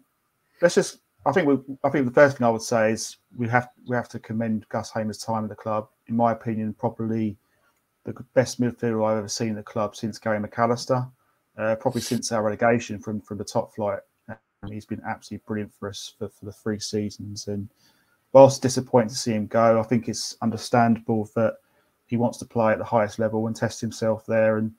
[0.62, 1.56] let's just, I think we,
[1.86, 4.68] I think the first thing I would say is we have we have to commend
[4.68, 5.88] Gus Hamer's time at the club.
[6.08, 7.38] In my opinion, probably
[8.04, 11.10] the best midfielder I've ever seen at the club since Gary McAllister,
[11.58, 14.00] uh, probably since our relegation from from the top flight
[14.68, 17.48] he's been absolutely brilliant for us for, for the three seasons.
[17.48, 17.70] And
[18.34, 21.56] whilst disappointing to see him go, I think it's understandable that
[22.08, 24.58] he wants to play at the highest level and test himself there.
[24.58, 24.72] And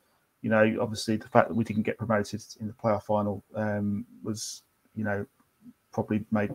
[0.43, 4.07] you know, obviously, the fact that we didn't get promoted in the playoff final um,
[4.22, 4.62] was,
[4.95, 5.26] you know,
[5.93, 6.53] probably made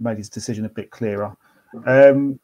[0.00, 1.36] made his decision a bit clearer.
[1.86, 2.40] Um,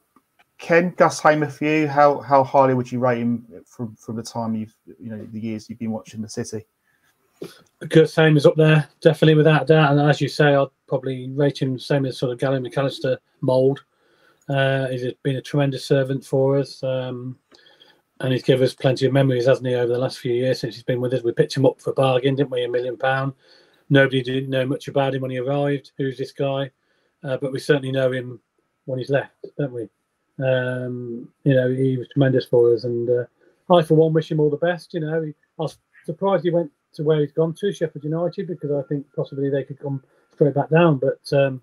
[0.58, 4.22] Ken Gus Hamer for you, how how highly would you rate him from from the
[4.22, 6.64] time you've you know the years you've been watching the City?
[7.90, 9.92] Kurt same is up there, definitely without a doubt.
[9.92, 13.18] And as you say, I'd probably rate him the same as sort of Gary McAllister
[13.40, 13.84] mould.
[14.48, 17.38] Uh, he's been a tremendous servant for us, um,
[18.20, 20.74] and he's given us plenty of memories, hasn't he, over the last few years since
[20.74, 21.22] he's been with us?
[21.22, 22.64] We picked him up for a bargain, didn't we?
[22.64, 23.34] A million pound.
[23.90, 25.92] Nobody didn't know much about him when he arrived.
[25.98, 26.70] Who's this guy?
[27.22, 28.40] Uh, but we certainly know him
[28.86, 29.88] when he's left, don't we?
[30.44, 34.40] Um, you know, he was tremendous for us, and uh, I, for one, wish him
[34.40, 34.94] all the best.
[34.94, 38.70] You know, I was surprised he went to where he's gone to, Sheffield United, because
[38.72, 40.02] I think possibly they could come
[40.34, 40.98] straight back down.
[40.98, 41.62] But um,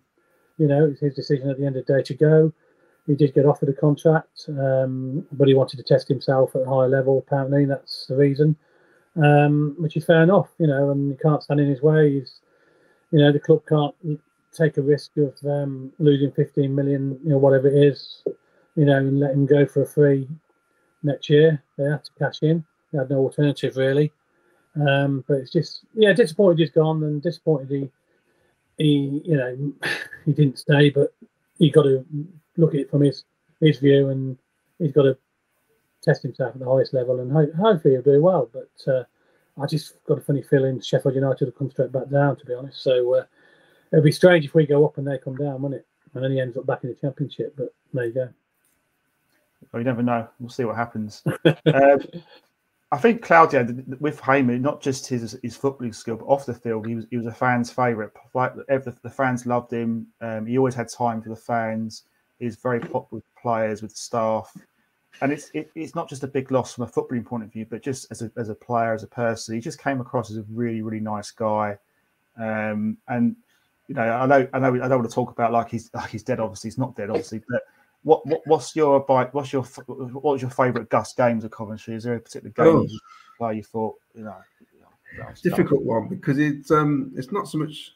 [0.58, 2.54] you know, it's his decision at the end of the day to go.
[3.06, 6.70] He did get offered a contract, um, but he wanted to test himself at a
[6.70, 7.20] higher level.
[7.20, 8.56] Apparently, that's the reason,
[9.18, 10.50] um, which is fair enough.
[10.58, 12.14] You know, and you can't stand in his way.
[12.14, 12.40] He's,
[13.12, 13.94] you know, the club can't
[14.54, 18.24] take a risk of um, losing 15 million, you know, whatever it is,
[18.76, 20.28] you know, and let him go for a free
[21.04, 21.62] next year.
[21.78, 22.64] They had to cash in.
[22.92, 24.14] They had no alternative really.
[24.76, 27.89] Um, but it's just yeah, disappointed he's gone, and disappointed he
[28.78, 29.73] he you know
[30.26, 30.89] he didn't stay.
[30.89, 31.13] But
[31.57, 32.05] he got to
[32.57, 33.23] look at it from his
[33.61, 34.38] his view, and
[34.80, 35.17] he's got to
[36.01, 38.49] test himself at the highest level, and ho- hopefully he'll do well.
[38.51, 39.03] But uh,
[39.61, 42.53] I just got a funny feeling Sheffield United will come straight back down, to be
[42.53, 42.82] honest.
[42.84, 43.23] So uh,
[43.91, 45.88] it'd be strange if we go up and they come down, wouldn't it?
[46.13, 47.55] And then he ends up back in the championship.
[47.57, 48.30] But there you go.
[49.71, 50.28] Well, you never know.
[50.39, 51.23] We'll see what happens.
[51.45, 52.01] um,
[52.96, 53.68] I think Claudio,
[54.00, 57.18] with Hamer, not just his his footballing skill, but off the field, he was he
[57.18, 58.12] was a fan's favourite.
[58.34, 60.08] Like the, the fans loved him.
[60.22, 62.04] Um, he always had time for the fans.
[62.39, 64.56] He was very popular with players, with staff,
[65.20, 67.66] and it's it, it's not just a big loss from a footballing point of view,
[67.70, 70.38] but just as a as a player, as a person, he just came across as
[70.38, 71.78] a really really nice guy.
[72.38, 73.36] Um, and
[73.89, 76.12] you know, I know, I know, I don't want to talk about like he's like
[76.12, 76.39] he's dead.
[76.39, 77.10] Obviously, he's not dead.
[77.10, 77.64] Obviously, but
[78.06, 79.34] what, what what's your bite?
[79.34, 81.95] What's your what was your favourite Gus games of Coventry?
[81.95, 82.99] Is there a particular game oh.
[83.39, 84.36] where you thought you know?
[85.41, 87.93] difficult one because it's um it's not so much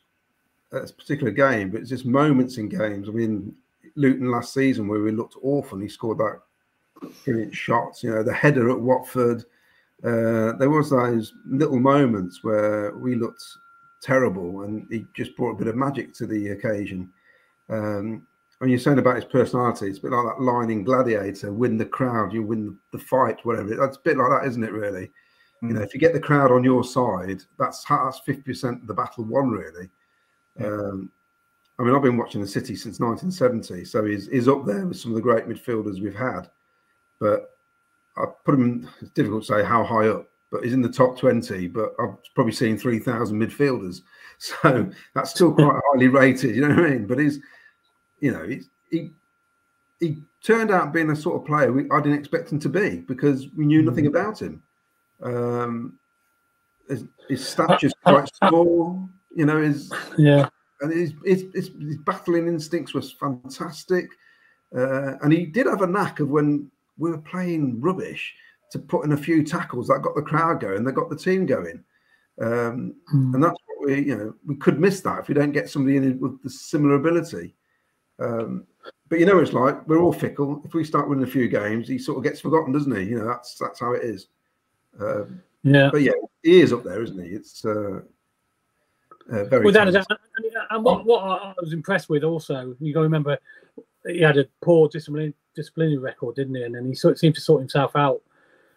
[0.72, 3.07] a particular game, but it's just moments in games.
[3.07, 3.55] I mean,
[3.95, 6.39] Luton last season where we looked awful, and he scored that
[7.24, 8.03] brilliant shots.
[8.03, 9.45] You know, the header at Watford.
[10.03, 13.43] Uh, there was those little moments where we looked
[14.01, 17.12] terrible, and he just brought a bit of magic to the occasion.
[17.70, 18.26] Um,
[18.60, 21.78] when you're saying about his personality, it's a bit like that line in Gladiator: "Win
[21.78, 23.76] the crowd, you win the fight." Whatever.
[23.76, 24.72] That's a bit like that, isn't it?
[24.72, 25.12] Really.
[25.64, 25.70] Mm.
[25.70, 28.88] You know, if you get the crowd on your side, that's that's fifty percent of
[28.88, 29.49] the battle won.
[29.49, 29.89] Really.
[30.60, 30.68] Yeah.
[30.68, 31.12] Um,
[31.80, 34.99] I mean, I've been watching the City since 1970, so he's, he's up there with
[34.99, 36.49] some of the great midfielders we've had.
[37.22, 37.51] But
[38.18, 38.89] I put him.
[38.99, 41.68] It's difficult to say how high up, but he's in the top 20.
[41.70, 44.01] But I've probably seen 3,000 midfielders,
[44.38, 46.53] so that's still quite highly rated.
[46.53, 47.07] You know what I mean?
[47.07, 47.39] But he's,
[48.20, 48.47] you know,
[48.89, 49.11] he
[49.99, 52.97] he turned out being a sort of player we, I didn't expect him to be
[52.99, 54.09] because we knew nothing mm.
[54.09, 54.63] about him.
[55.22, 55.99] Um,
[56.88, 59.07] his, his stature's quite small.
[59.36, 60.49] You know, his yeah
[60.82, 64.09] and his, his, his, his battling instincts was fantastic.
[64.76, 68.34] Uh, and he did have a knack of when we were playing rubbish
[68.72, 71.45] to put in a few tackles that got the crowd going, that got the team
[71.45, 71.84] going.
[72.39, 73.34] Um, mm.
[73.34, 75.97] And that's what we, you know, we could miss that if we don't get somebody
[75.97, 77.55] in with the similar ability.
[78.20, 78.65] Um,
[79.09, 80.61] but you know, it's like we're all fickle.
[80.65, 83.03] If we start winning a few games, he sort of gets forgotten, doesn't he?
[83.03, 84.28] You know, that's that's how it is.
[84.99, 85.89] Um, yeah.
[85.91, 86.11] But yeah,
[86.43, 87.30] he is up there, isn't he?
[87.32, 88.01] It's uh,
[89.32, 90.07] uh, very without a doubt.
[90.72, 93.38] And what, what I was impressed with also, you got to remember,
[94.05, 96.63] he had a poor discipline, disciplinary record, didn't he?
[96.63, 98.22] And then he sort, seemed to sort himself out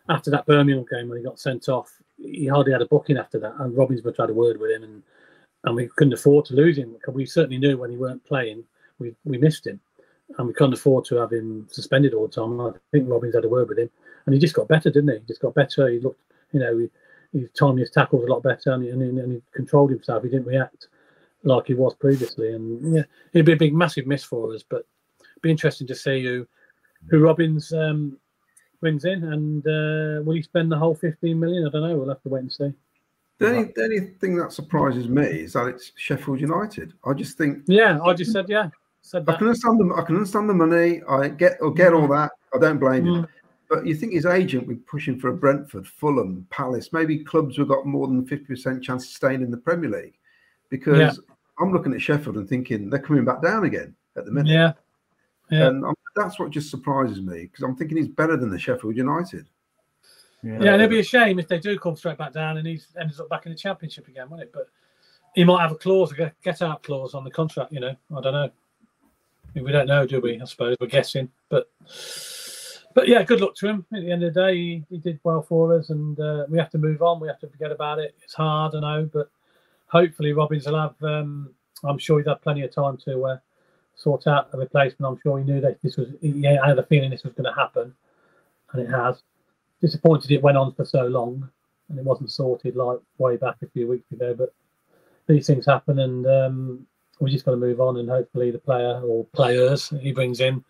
[0.09, 1.91] after that Birmingham game when he got sent off.
[2.19, 5.03] He hardly had a booking after that, and Robbinsborough had a word with him, and
[5.65, 8.65] and we couldn't afford to lose him because we certainly knew when he weren't playing,
[9.03, 9.81] we we missed him,
[10.39, 12.61] and we couldn't afford to have him suspended all the time.
[12.61, 13.91] I think Robins had a word with him,
[14.27, 15.19] and he just got better, didn't he?
[15.19, 15.89] He just got better.
[15.89, 16.21] He looked,
[16.53, 16.91] you know, he,
[17.33, 20.23] he timed his tackles a lot better, and he, and he, and he controlled himself.
[20.23, 20.89] He didn't react
[21.45, 22.55] like he was previously.
[22.55, 24.63] And yeah, it'd be a big, massive miss for us.
[24.63, 24.87] But
[25.21, 26.47] it'd be interesting to see who
[27.11, 28.17] who Robins um,
[28.81, 31.67] brings in, and uh, will he spend the whole 15 million?
[31.67, 31.97] I don't know.
[31.97, 32.73] We'll have to wait and see.
[33.39, 36.93] The only, the only thing that surprises me is that it's Sheffield United.
[37.05, 37.65] I just think.
[37.67, 38.69] Yeah, I just said yeah.
[39.03, 41.03] Said I can understand the I can understand the money.
[41.09, 42.31] I get or get all that.
[42.55, 43.17] I don't blame mm.
[43.19, 43.29] him.
[43.69, 47.57] But you think his agent would push him for a Brentford, Fulham, Palace, maybe clubs
[47.57, 50.19] who got more than 50% chance of staying in the Premier League?
[50.69, 51.13] Because yeah.
[51.59, 54.53] I'm looking at Sheffield and thinking they're coming back down again at the minute.
[54.53, 54.73] Yeah.
[55.51, 55.69] Yeah.
[55.69, 58.95] And I'm, that's what just surprises me because I'm thinking he's better than the Sheffield
[58.95, 59.47] United.
[60.43, 60.59] Yeah.
[60.61, 62.79] yeah, and it'd be a shame if they do come straight back down and he
[63.01, 64.53] ends up back in the championship again, wouldn't it?
[64.53, 64.67] But
[65.35, 67.97] he might have a clause, a get out clause on the contract, you know.
[68.15, 68.51] I don't know.
[69.55, 70.41] We don't know, do we?
[70.41, 71.31] I suppose we're guessing.
[71.49, 71.71] But
[72.95, 73.87] but yeah, good luck to him.
[73.93, 76.59] At the end of the day, he, he did well for us, and uh, we
[76.59, 77.21] have to move on.
[77.21, 78.15] We have to forget about it.
[78.23, 79.31] It's hard, I know, but
[79.87, 80.95] hopefully Robins will have.
[81.03, 81.51] Um,
[81.85, 83.39] I'm sure he's had plenty of time to uh,
[83.95, 85.11] sort out a replacement.
[85.11, 86.09] I'm sure he knew that this was.
[86.21, 87.95] He yeah, I had a feeling this was going to happen,
[88.73, 89.23] and it has.
[89.81, 91.49] Disappointed it went on for so long,
[91.89, 94.33] and it wasn't sorted like way back a few weeks ago.
[94.33, 94.55] But
[95.27, 96.87] these things happen, and um,
[97.23, 100.63] we just got to move on, and hopefully the player or players he brings in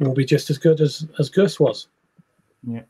[0.00, 1.88] will be just as good as as Gus was.
[2.66, 2.82] Yeah.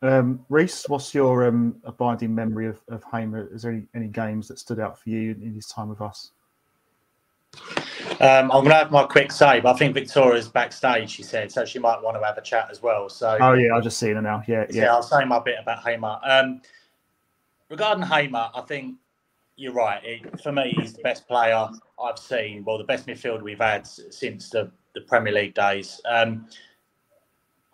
[0.00, 3.48] Um, Rhys, what's your um, abiding memory of, of Hamer?
[3.52, 6.30] Is there any, any games that stood out for you in his time with us?
[8.20, 9.66] Um, I'm going to have my quick save.
[9.66, 12.80] I think Victoria's backstage, she said, so she might want to have a chat as
[12.80, 13.08] well.
[13.08, 14.44] So, oh yeah, I'll just see her now.
[14.46, 14.82] Yeah, yeah.
[14.82, 16.18] yeah I'll say my bit about Hamer.
[16.22, 16.60] Um,
[17.68, 18.96] regarding Hamer, I think
[19.56, 20.00] you're right.
[20.04, 21.68] It, for me, he's the best player
[22.02, 22.64] I've seen.
[22.64, 26.00] Well, the best midfielder we've had since the, the Premier League days.
[26.08, 26.46] Um,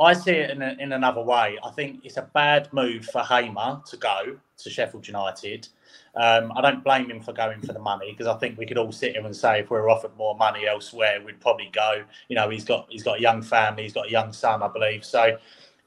[0.00, 1.56] I see it in, a, in another way.
[1.62, 5.68] I think it's a bad move for Hamer to go to Sheffield United.
[6.16, 8.78] Um, I don't blame him for going for the money because I think we could
[8.78, 12.04] all sit here and say if we are offered more money elsewhere, we'd probably go.
[12.28, 14.68] You know, he's got he's got a young family, he's got a young son, I
[14.68, 15.04] believe.
[15.04, 15.36] So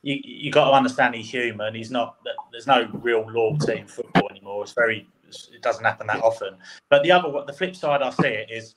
[0.03, 1.75] you you got to understand he's human.
[1.75, 2.17] He's not.
[2.51, 4.63] There's no real loyalty in football anymore.
[4.63, 5.07] It's very.
[5.53, 6.55] It doesn't happen that often.
[6.89, 8.75] But the other, the flip side, I see it is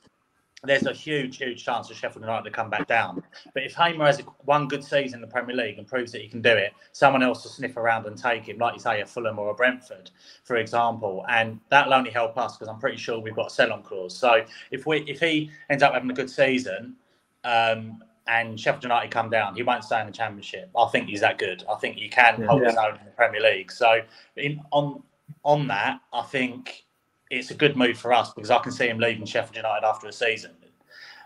[0.63, 3.23] there's a huge, huge chance of Sheffield United to come back down.
[3.55, 6.29] But if Hamer has one good season in the Premier League and proves that he
[6.29, 9.07] can do it, someone else will sniff around and take him, like you say, a
[9.07, 10.11] Fulham or a Brentford,
[10.45, 13.83] for example, and that'll only help us because I'm pretty sure we've got a sell-on
[13.83, 14.17] clause.
[14.17, 16.97] So if we if he ends up having a good season,
[17.45, 20.71] um, and Sheffield United come down, he won't stay in the Championship.
[20.77, 21.65] I think he's that good.
[21.69, 22.69] I think he can hold yeah.
[22.69, 23.73] his own in the Premier League.
[23.73, 24.03] So
[24.37, 25.03] in, on
[25.45, 26.85] on that, I think
[27.31, 30.09] it's a good move for us because I can see him leaving Sheffield United after
[30.09, 30.53] a season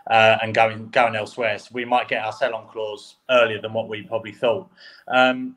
[0.09, 1.57] uh, and going going elsewhere.
[1.57, 4.69] So we might get our sell-on clause earlier than what we probably thought.
[5.07, 5.55] Um,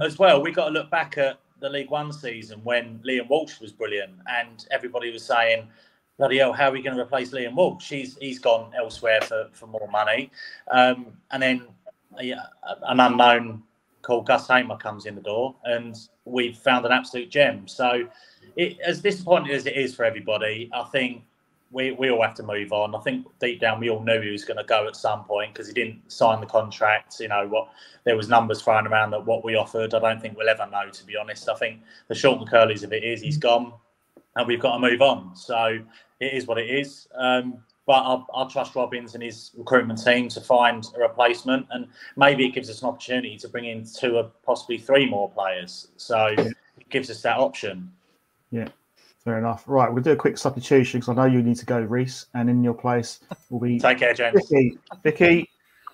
[0.00, 3.60] as well, we got to look back at the League One season when Liam Walsh
[3.60, 5.68] was brilliant, and everybody was saying,
[6.18, 7.88] "Bloody hell, how are we going to replace Liam Walsh?
[7.88, 10.30] He's he's gone elsewhere for, for more money."
[10.70, 11.66] Um, and then
[12.20, 12.46] yeah,
[12.82, 13.62] an unknown
[14.06, 17.66] called Gus Hamer comes in the door, and we've found an absolute gem.
[17.66, 18.08] So,
[18.56, 21.24] it, as disappointing as it is for everybody, I think
[21.72, 22.94] we, we all have to move on.
[22.94, 25.52] I think deep down we all knew he was going to go at some point
[25.52, 27.18] because he didn't sign the contract.
[27.18, 27.68] You know what?
[28.04, 29.92] There was numbers thrown around that what we offered.
[29.92, 30.88] I don't think we'll ever know.
[30.88, 33.72] To be honest, I think the short and curlies of it is he's gone,
[34.36, 35.34] and we've got to move on.
[35.34, 35.80] So
[36.20, 37.08] it is what it is.
[37.16, 41.86] Um, but I'll, I'll, trust Robins and his recruitment team to find a replacement, and
[42.16, 45.88] maybe it gives us an opportunity to bring in two or possibly three more players.
[45.96, 46.54] So it
[46.90, 47.92] gives us that option.
[48.50, 48.68] Yeah.
[49.26, 49.64] Fair enough.
[49.66, 52.48] Right, we'll do a quick substitution because I know you need to go, Rhys, and
[52.48, 53.18] in your place
[53.50, 54.40] will be take care, James.
[54.40, 54.78] Vickie.
[55.04, 55.48] Vickie,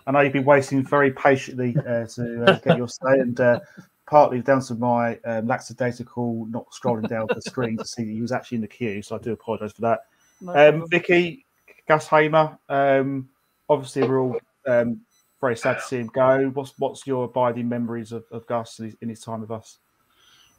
[0.06, 3.60] I know you've been waiting very patiently uh, to uh, get your say, and uh,
[4.06, 8.20] partly down to my um, lackadaisical not scrolling down the screen to see that he
[8.20, 9.00] was actually in the queue.
[9.00, 10.00] So I do apologise for that.
[10.42, 11.44] No um, Vickie,
[11.86, 12.58] Gus Hamer.
[12.68, 13.28] Um,
[13.68, 15.00] obviously, we're all um,
[15.40, 16.50] very sad to see him go.
[16.54, 19.78] What's what's your abiding memories of, of Gus in his, in his time with us?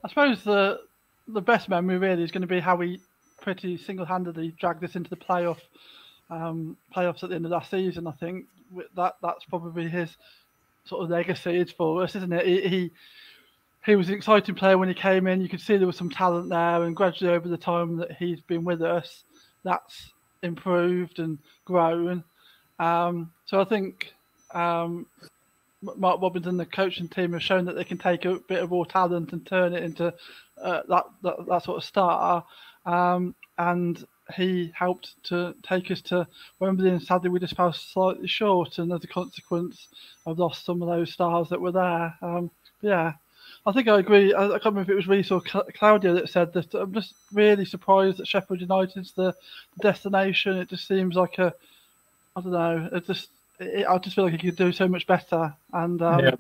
[0.04, 0.82] I suppose the
[1.28, 3.00] the best memory really is going to be how we
[3.42, 5.60] pretty single-handedly dragged us into the playoff
[6.30, 8.08] um, playoffs at the end of last season.
[8.08, 8.46] I think
[8.96, 10.16] that that's probably his
[10.86, 12.46] sort of legacy is for us, isn't it?
[12.46, 12.92] He, he
[13.86, 15.42] he was an exciting player when he came in.
[15.42, 18.42] You could see there was some talent there, and gradually over the time that he's
[18.42, 19.24] been with us,
[19.64, 20.14] that's
[20.44, 22.24] improved and grown.
[22.80, 24.14] Um, so I think
[24.54, 25.08] um,
[25.82, 28.84] Mark and the coaching team have shown that they can take a bit of raw
[28.84, 30.14] talent and turn it into
[30.62, 32.46] uh, that, that, that sort of star.
[32.86, 36.28] Um, and he helped to take us to
[36.60, 39.88] Wembley, and sadly we just fell slightly short, and as a consequence,
[40.26, 42.16] I've lost some of those stars that were there.
[42.22, 42.50] Um,
[42.82, 43.14] yeah,
[43.66, 44.34] I think I agree.
[44.34, 46.74] I, I, can't remember if it was Rhys or Claudio that said that.
[46.74, 49.34] I'm just really surprised that Sheffield United's the,
[49.82, 50.58] destination.
[50.58, 51.54] It just seems like a,
[52.36, 52.90] I don't know.
[52.92, 56.20] It just, it, I just feel like he could do so much better, and um,
[56.20, 56.36] yeah.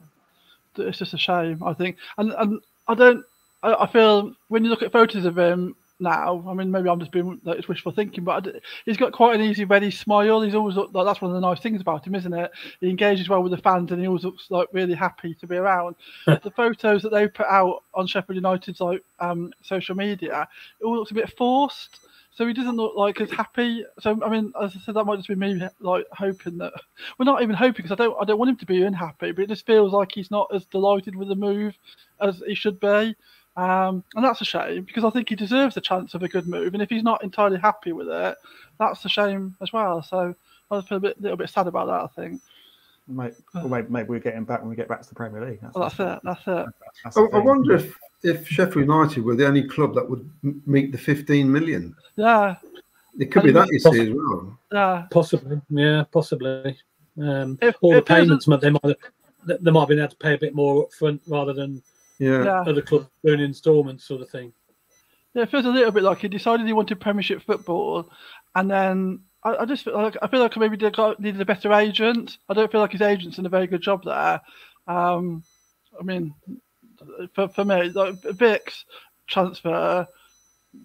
[0.77, 1.63] it's just a shame.
[1.63, 3.25] I think, and and I don't
[3.63, 6.43] I, I feel when you look at photos of him now.
[6.47, 8.47] I mean, maybe I'm just being like it's wishful thinking, but
[8.85, 10.41] he's got quite an easy, ready smile.
[10.41, 12.51] He's always like that's one of the nice things about him, isn't it?
[12.79, 15.55] He engages well with the fans, and he always looks like really happy to be
[15.55, 15.95] around.
[16.25, 20.47] the photos that they put out on Sheffield United's like um, social media,
[20.79, 22.07] it all looks a bit forced.
[22.35, 23.85] So he doesn't look like as happy.
[23.99, 26.73] So I mean, as I said, that might just be me like hoping that
[27.19, 29.31] we're well, not even hoping because I don't I don't want him to be unhappy,
[29.31, 31.75] but it just feels like he's not as delighted with the move
[32.19, 33.15] as he should be.
[33.55, 36.47] Um, and that's a shame because I think he deserves a chance of a good
[36.47, 36.73] move.
[36.73, 38.35] And if he's not entirely happy with it,
[38.79, 40.01] that's a shame as well.
[40.01, 40.35] So
[40.71, 42.01] I feel a bit, little bit sad about that.
[42.01, 42.41] I think.
[43.07, 43.35] Maybe,
[43.65, 45.59] maybe, maybe we're getting back when we get back to the Premier League.
[45.61, 46.19] That's, well, that's it.
[46.23, 46.73] That's it.
[47.03, 50.29] That's I, I wonder if, if Sheffield United were the only club that would
[50.65, 51.95] meet the 15 million.
[52.15, 52.55] Yeah.
[53.19, 54.57] It could be that you see as well.
[54.71, 55.05] Yeah.
[55.11, 55.61] Possibly.
[55.69, 56.77] Yeah, possibly.
[57.21, 58.95] Um, if, all if the payments, they might have,
[59.61, 61.83] they might have been able to pay a bit more upfront rather than
[62.23, 62.43] yeah.
[62.43, 62.61] yeah.
[62.61, 64.53] Other club doing instalments sort of thing.
[65.33, 68.09] Yeah, it feels a little bit like he decided he wanted Premiership football,
[68.55, 71.45] and then I, I just feel like I feel like maybe they got, needed a
[71.45, 72.37] better agent.
[72.49, 74.41] I don't feel like his agent's done a very good job there.
[74.87, 75.43] Um,
[75.99, 76.33] I mean,
[77.33, 78.85] for, for me, like Vic's
[79.27, 80.07] transfer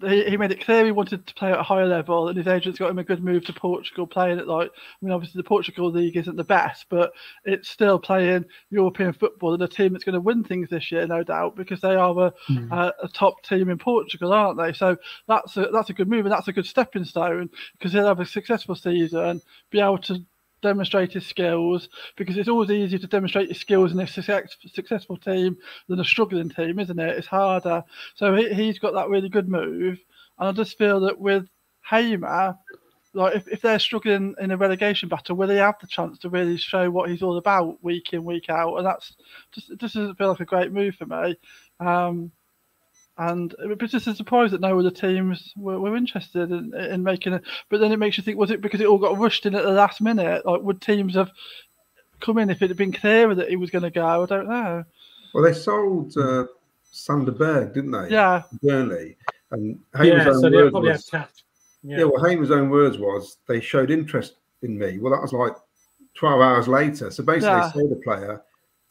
[0.07, 2.47] he, he made it clear he wanted to play at a higher level, and his
[2.47, 5.47] agents got him a good move to Portugal, playing at like I mean, obviously the
[5.47, 7.11] Portugal league isn't the best, but
[7.45, 11.07] it's still playing European football and a team that's going to win things this year,
[11.07, 12.71] no doubt, because they are a, mm.
[12.71, 14.73] a, a, top team in Portugal, aren't they?
[14.73, 18.05] So that's a that's a good move, and that's a good stepping stone because he'll
[18.05, 20.23] have a successful season, be able to
[20.61, 25.17] demonstrate his skills because it's always easier to demonstrate your skills in a success, successful
[25.17, 25.57] team
[25.87, 27.17] than a struggling team, isn't it?
[27.17, 27.83] It's harder.
[28.15, 29.99] So he, he's got that really good move.
[30.37, 31.47] And I just feel that with
[31.89, 32.55] Hamer,
[33.13, 36.29] like if, if they're struggling in a relegation battle, will he have the chance to
[36.29, 38.75] really show what he's all about week in, week out?
[38.75, 39.13] And that's
[39.51, 41.35] just just doesn't feel like a great move for me.
[41.79, 42.31] Um,
[43.19, 47.03] and it was just a surprise that no other teams were, were interested in, in
[47.03, 47.43] making it.
[47.67, 49.63] But then it makes you think: was it because it all got rushed in at
[49.63, 50.45] the last minute?
[50.45, 51.29] Like, would teams have
[52.21, 54.23] come in if it had been clearer that he was going to go?
[54.23, 54.85] I don't know.
[55.33, 56.45] Well, they sold uh,
[56.91, 58.09] Sander Berge, didn't they?
[58.09, 59.17] Yeah, Burnley,
[59.51, 61.25] and Hamer's yeah, own so words was, yeah.
[61.83, 64.97] yeah, well, Hamer's own words was they showed interest in me.
[64.97, 65.53] Well, that was like
[66.13, 67.11] twelve hours later.
[67.11, 67.69] So basically, yeah.
[67.73, 68.41] they sold a player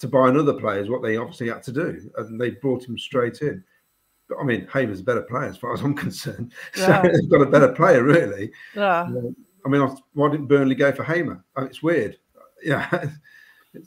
[0.00, 2.98] to buy another player is what they obviously had to do, and they brought him
[2.98, 3.64] straight in.
[4.28, 6.52] But I mean, Hamer's a better player as far as I'm concerned.
[6.76, 7.02] Yeah.
[7.02, 8.50] So they've got a better player, really.
[8.74, 9.02] Yeah.
[9.02, 11.44] Um, I mean, why didn't Burnley go for Hamer?
[11.56, 12.18] Oh, it's weird.
[12.62, 12.88] Yeah,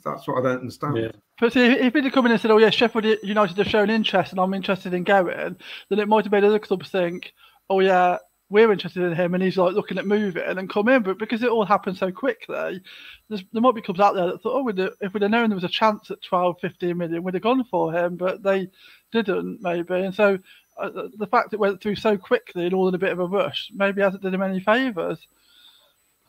[0.04, 0.96] that's what I don't understand.
[0.96, 1.12] Yeah.
[1.40, 3.90] But see, if he'd have come in and said, "Oh yeah, Sheffield United have shown
[3.90, 5.56] interest, and I'm interested in going,"
[5.88, 7.32] then it might have made other clubs think,
[7.68, 8.18] "Oh yeah,
[8.52, 11.02] we're interested in him," and he's like looking at moving and then come in.
[11.02, 12.80] But because it all happened so quickly,
[13.28, 15.48] there might be clubs out there that thought, "Oh, we'd have, if we'd have known
[15.50, 18.68] there was a chance at 12, 15 million, we'd have gone for him," but they
[19.10, 19.94] didn't maybe.
[19.94, 20.38] And so
[20.78, 23.26] uh, the- fact it went through so quickly and all in a bit of a
[23.26, 25.18] rush maybe hasn't done him any favours.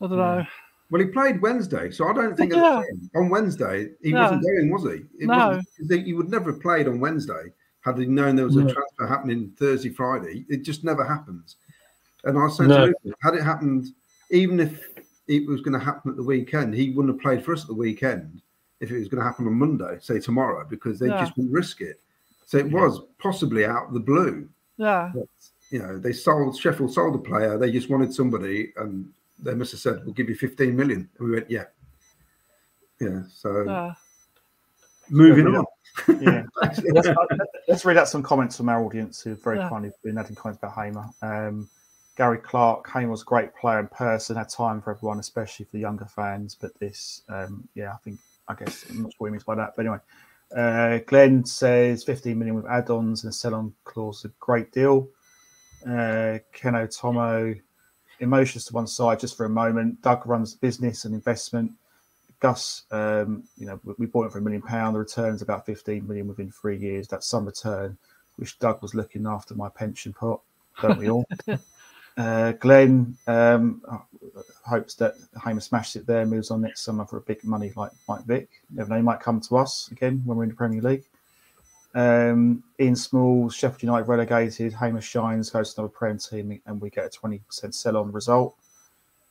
[0.02, 0.46] I don't know.
[0.92, 2.84] Well, he played Wednesday, so I don't think Yeah.
[3.16, 4.24] on Wednesday he Yeah.
[4.24, 5.24] wasn't going, was he?
[5.24, 5.60] It No.
[5.90, 9.52] he- would never have played on Wednesday had he known there was a transfer happening
[9.58, 10.46] Thursday, Friday.
[10.50, 11.56] It just never happens.
[12.24, 12.88] And I said, No.
[12.88, 13.88] to Luke, had it happened,
[14.30, 14.90] even if
[15.28, 17.68] it was going to happen at the weekend, he wouldn't have played for us at
[17.68, 18.42] the weekend
[18.80, 21.20] if it was going to happen on Monday, say tomorrow, because they Yeah.
[21.20, 22.00] just wouldn't risk it.
[22.46, 24.48] So it was possibly out of the blue.
[24.78, 25.12] Yeah.
[25.14, 25.28] But,
[25.70, 27.58] you know, they sold Sheffield sold a player.
[27.58, 31.28] They just wanted somebody, and they must have said, "We'll give you 15 million." And
[31.28, 31.66] we went, "Yeah,
[33.00, 33.94] yeah." So Yeah.
[35.10, 35.60] moving Yeah.
[35.60, 35.66] on.
[36.22, 36.44] Yeah.
[36.62, 37.10] let's,
[37.68, 39.70] let's read out some comments from our audience who've very Yeah.
[39.70, 41.06] kindly been adding comments about Hamer.
[41.22, 41.70] Um,
[42.16, 45.72] Gary Clark, Hamer was a great player in person, had time for everyone, especially for
[45.72, 46.56] the younger fans.
[46.60, 49.56] But this, um, yeah, I think, I guess, I'm not sure what he means by
[49.56, 49.74] that.
[49.76, 50.00] But anyway,
[50.56, 54.72] uh, Glenn says 15 million with add ons and a sell on clause, a great
[54.72, 55.10] deal.
[55.86, 57.60] Uh, Ken Otomo,
[58.20, 60.02] emotions to one side just for a moment.
[60.04, 61.72] Doug runs business and investment.
[62.40, 64.96] Gus, um, you know, we- bought it for a million pound.
[64.96, 67.08] The return's about 15 million within three years.
[67.08, 67.98] That's some return.
[68.38, 70.42] Wish Doug was looking after my pension pot,
[70.82, 71.26] don't we all?
[72.18, 73.82] uh, Glenn um,
[74.66, 77.92] hopes that Hamer smashes it there, moves on next summer for a big money like
[78.08, 78.50] Mike Vick.
[78.70, 81.04] Never know, he might come to us again when we're in the Premier League.
[81.96, 84.74] Um, Ian Small, Sheffield United relegated.
[84.74, 88.56] Hamer shines, goes to another Prem team, and we get a 20% sell on result.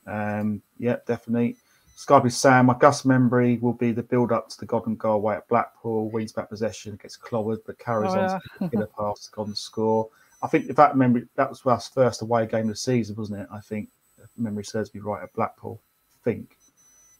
[0.07, 1.57] Um, yeah, definitely.
[1.97, 5.37] Skyby Sam, my Gus memory will be the build up to the Godden goal away
[5.37, 8.39] at Blackpool, wins back possession, gets clobbered, but carries Oh, on yeah.
[8.59, 10.09] to killer pass to Godden score.
[10.43, 13.41] I think if that memory that was our first away game of the season, wasn't
[13.41, 13.49] it?
[13.53, 13.89] I think
[14.37, 15.81] memory serves me right at Blackpool.
[16.21, 16.57] I think.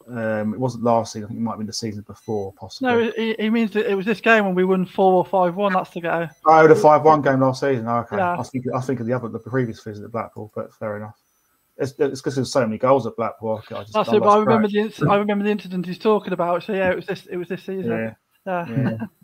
[0.09, 2.91] Um, it wasn't last season, I think it might have been the season before, possibly.
[2.91, 5.73] No, he, he means it was this game when we won four or five one.
[5.73, 6.29] That's the go.
[6.45, 7.87] Oh, the five one game last season.
[7.87, 8.37] Oh, okay, Yeah.
[8.39, 11.17] I think I think of the other, the previous visit at Blackpool, but fair enough.
[11.79, 13.63] It's because there's so many goals at Blackpool.
[13.71, 14.23] I just, That's I it.
[14.23, 14.95] I remember track.
[14.95, 16.65] the I remember the incident he's talking about.
[16.65, 17.27] So yeah, it was this.
[17.27, 17.91] It was this season.
[17.91, 18.15] Yeah,
[18.47, 18.67] Yeah.
[18.69, 18.97] yeah.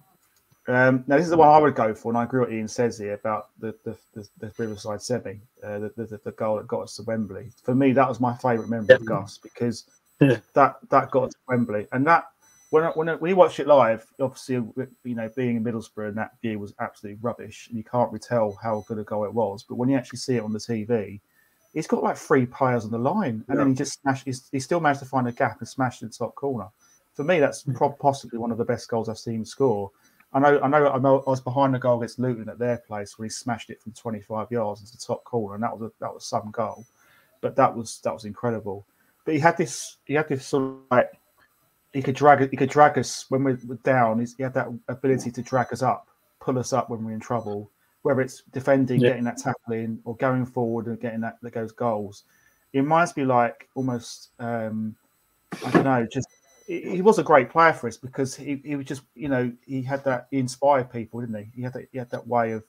[0.69, 2.55] um, now this is the one I would go for, and I agree with what
[2.57, 6.57] Ian says here about the the, the, the Riverside semi, uh, the, the the goal
[6.57, 7.51] that got us to Wembley.
[7.65, 9.85] For me, that was my favourite memory of Gus because
[10.21, 10.39] Yeah.
[10.55, 12.25] that that got us to Wembley, and that
[12.71, 16.09] when I, when I, when you watch it live, obviously you know being in Middlesbrough
[16.09, 19.25] and that view was absolutely rubbish, and you can't really tell how good a goal
[19.25, 19.63] it was.
[19.63, 21.21] But when you actually see it on the TV,
[21.73, 24.27] he's got like three players on the line, and then he just smashed.
[24.27, 26.67] He still managed to find a gap and smashed it in the top corner.
[27.15, 29.91] For me, that's pro- possibly one of the best goals I've seen score.
[30.33, 31.23] I know, I know, I know.
[31.27, 33.93] I was behind the goal against Luton at their place when he smashed it from
[33.93, 36.85] 25 yards into the top corner, and that was a, that was some goal.
[37.41, 38.85] But that was that was incredible.
[39.25, 41.11] But he had this, he had this sort of like
[41.95, 44.21] he could drag he could drag us when we're we're down.
[44.21, 46.09] He's, he had that ability to drag us up,
[46.41, 47.71] pull us up when we're in trouble.
[48.03, 49.11] Whether it's defending, Yeah.
[49.11, 52.25] getting that tackling, or going forward and getting that that goes goals.
[52.75, 54.95] It reminds me like almost um,
[55.65, 56.29] I don't know, just
[56.69, 59.51] he he was a great player for us because he, he was just you know
[59.67, 62.53] he had that he inspired people didn't he he had that he had that way
[62.53, 62.63] of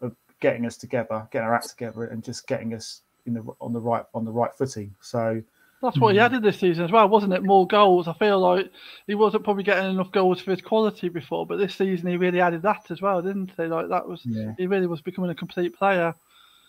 [0.00, 3.72] of getting us together getting our act together and just getting us in the on
[3.72, 5.42] the right on the right footing so
[5.82, 7.44] That's what he added this season as well, wasn't it?
[7.44, 8.08] More goals.
[8.08, 8.68] I feel like
[9.06, 12.40] he wasn't probably getting enough goals for his quality before, but this season he really
[12.40, 13.62] added that as well, didn't he?
[13.64, 16.14] Like that was yeah he really was becoming a complete player.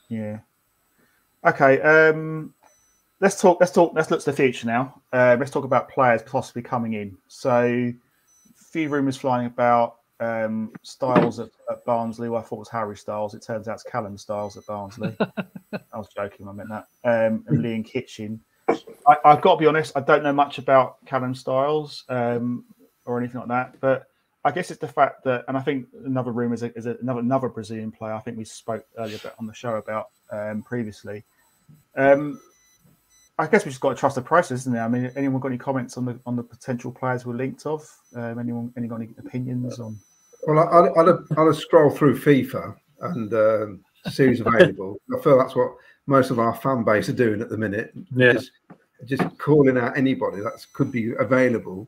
[0.09, 0.39] yeah
[1.45, 2.53] okay um
[3.20, 6.22] let's talk let's talk let's look to the future now uh, let's talk about players
[6.24, 7.93] possibly coming in so a
[8.72, 12.30] few rumors flying about um, Styles at, at Barnsley.
[12.30, 13.34] Well, I thought it was Harry Styles.
[13.34, 15.15] It turns out it's Callum Styles at Barnsley.
[15.22, 16.47] I was joking.
[16.47, 16.88] I meant that.
[17.03, 18.39] Um, and Liam Kitching.
[18.70, 19.93] I, I've got to be honest.
[19.95, 22.65] I don't know much about Callum Styles um,
[23.05, 23.80] or anything like that.
[23.80, 24.07] But
[24.43, 27.20] I guess it's the fact that, and I think another rumor is, a, is another
[27.20, 28.13] another Brazilian player.
[28.13, 31.24] I think we spoke earlier on the show about um, previously.
[31.95, 32.39] Um,
[33.40, 34.80] I guess we just got to trust the process, isn't it?
[34.80, 37.90] I mean, anyone got any comments on the on the potential players we're linked of?
[38.14, 39.98] Um, anyone any got any opinions on?
[40.46, 44.98] Well, I- I'd, I'd, have, I'd have scrolled through FIFA and um, see who's available.
[45.18, 45.72] I feel that's what
[46.06, 47.94] most of our fan base are doing at the minute.
[48.14, 48.34] Yeah.
[48.34, 48.52] Just,
[49.06, 51.88] just calling out anybody that could be available.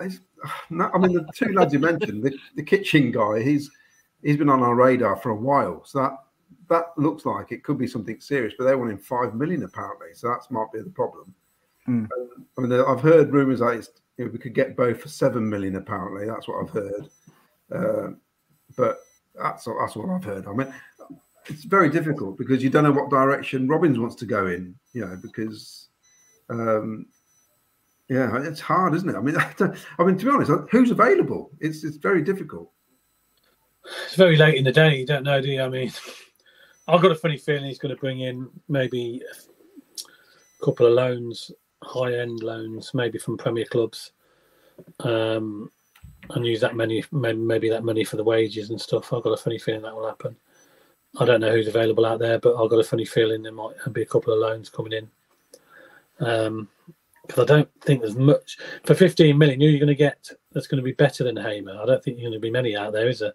[0.00, 0.18] It's,
[0.70, 3.70] I mean, the two lads you mentioned, the, the Kitching guy, he's
[4.22, 5.84] he's been on our radar for a while.
[5.84, 6.18] So that
[6.70, 8.54] that looks like it could be something serious.
[8.56, 11.34] But they're wanting five million apparently, so that might be the problem.
[11.84, 12.04] Hmm.
[12.04, 15.08] Um, I mean, I've heard rumours that it's, you know, we could get both for
[15.08, 15.76] seven million.
[15.76, 17.08] Apparently, that's what I've heard.
[17.74, 18.10] Uh,
[18.76, 19.00] but
[19.34, 20.46] that's that's what I've heard.
[20.46, 20.72] I mean,
[21.46, 24.74] it's very difficult because you don't know what direction Robins wants to go in.
[24.92, 25.88] You know, because
[26.48, 27.06] um,
[28.08, 29.16] yeah, it's hard, isn't it?
[29.16, 29.52] I mean, I,
[29.98, 31.50] I mean, to be honest, who's available?
[31.60, 32.70] It's it's very difficult.
[34.04, 34.98] It's very late in the day.
[34.98, 35.62] You don't know, do you?
[35.62, 35.92] I mean,
[36.90, 39.22] I've got a funny feeling he's going to bring in maybe
[40.60, 44.10] a couple of loans, high end loans, maybe from Premier clubs,
[45.00, 45.70] um,
[46.30, 49.12] and use that money, maybe that money for the wages and stuff.
[49.12, 50.36] I've got a funny feeling that will happen.
[51.18, 53.74] I don't know who's available out there, but I've got a funny feeling there might
[53.92, 55.08] be a couple of loans coming in.
[56.18, 56.68] Um,
[57.26, 59.60] because I don't think there's much for 15 million.
[59.60, 61.80] Who are you going to get that's going to be better than Hamer?
[61.80, 63.34] I don't think you're going to be many out there, is there?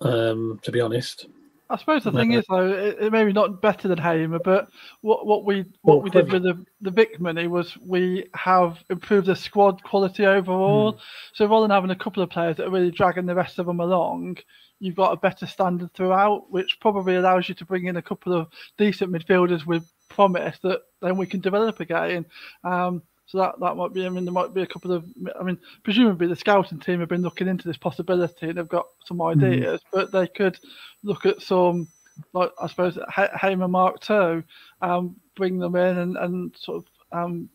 [0.00, 1.26] Um, to be honest,
[1.70, 4.68] I suppose the thing is though, it, it maybe not better than Hamer, but
[5.00, 8.82] what what we what Well, we did with the the Vic money was we have
[8.90, 10.92] improved the squad quality overall.
[10.92, 10.98] Hmm.
[11.32, 13.66] So rather than having a couple of players that are really dragging the rest of
[13.66, 14.38] them along,
[14.78, 18.34] you've got a better standard throughout, which probably allows you to bring in a couple
[18.34, 22.26] of decent midfielders with promise that then we can develop again.
[22.62, 24.04] Um, so that, that might be.
[24.04, 25.04] I mean, there might be a couple of.
[25.38, 28.86] I mean, presumably the scouting team have been looking into this possibility and they've got
[29.04, 30.58] some ideas, but they could
[31.02, 31.88] look at some,
[32.32, 34.44] like I suppose, Ha- Hamer Mark Two,
[34.82, 37.48] um, bring them in and, and sort of um,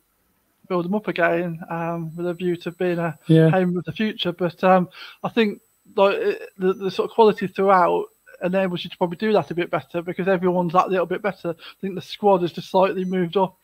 [0.68, 3.48] build them up again um, with a view to being a yeah.
[3.50, 4.32] home of the future.
[4.32, 4.88] But um,
[5.22, 5.60] I think
[5.96, 8.06] like it- the, the sort of quality throughout
[8.42, 11.50] enables you to probably do that a bit better because everyone's that little bit better.
[11.50, 13.56] I think the squad has just slightly moved up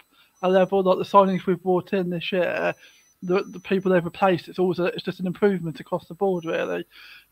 [0.43, 0.82] a level.
[0.82, 2.74] Like the signings we've brought in this year,
[3.22, 6.45] the, the people they've replaced, it's always a, it's just an improvement across the board
[6.45, 6.84] really.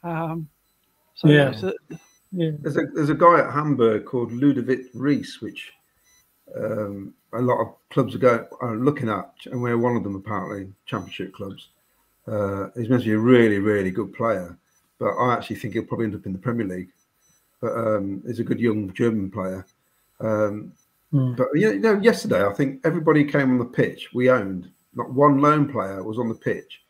[0.03, 0.49] Um,
[1.15, 1.51] so Yeah.
[1.51, 1.75] it's a-
[2.33, 2.51] yeah.
[2.61, 5.73] There's a there's a guy at Hamburg called Ludovit Reis, which
[6.57, 10.17] um, a lot of clubs are going are looking at, and we're one of them
[10.17, 11.69] apparently, championship clubs.
[12.27, 14.59] Uh, he's meant to be a really really good player,
[14.99, 16.89] but I actually think he'll probably end up in the Premier League.
[17.61, 19.65] But um, he's a good young German player.
[20.21, 20.73] Um,
[21.15, 21.37] Mm.
[21.37, 24.11] but you know, yesterday I think everybody came on the pitch.
[24.13, 26.83] We owned not one lone player was on the pitch,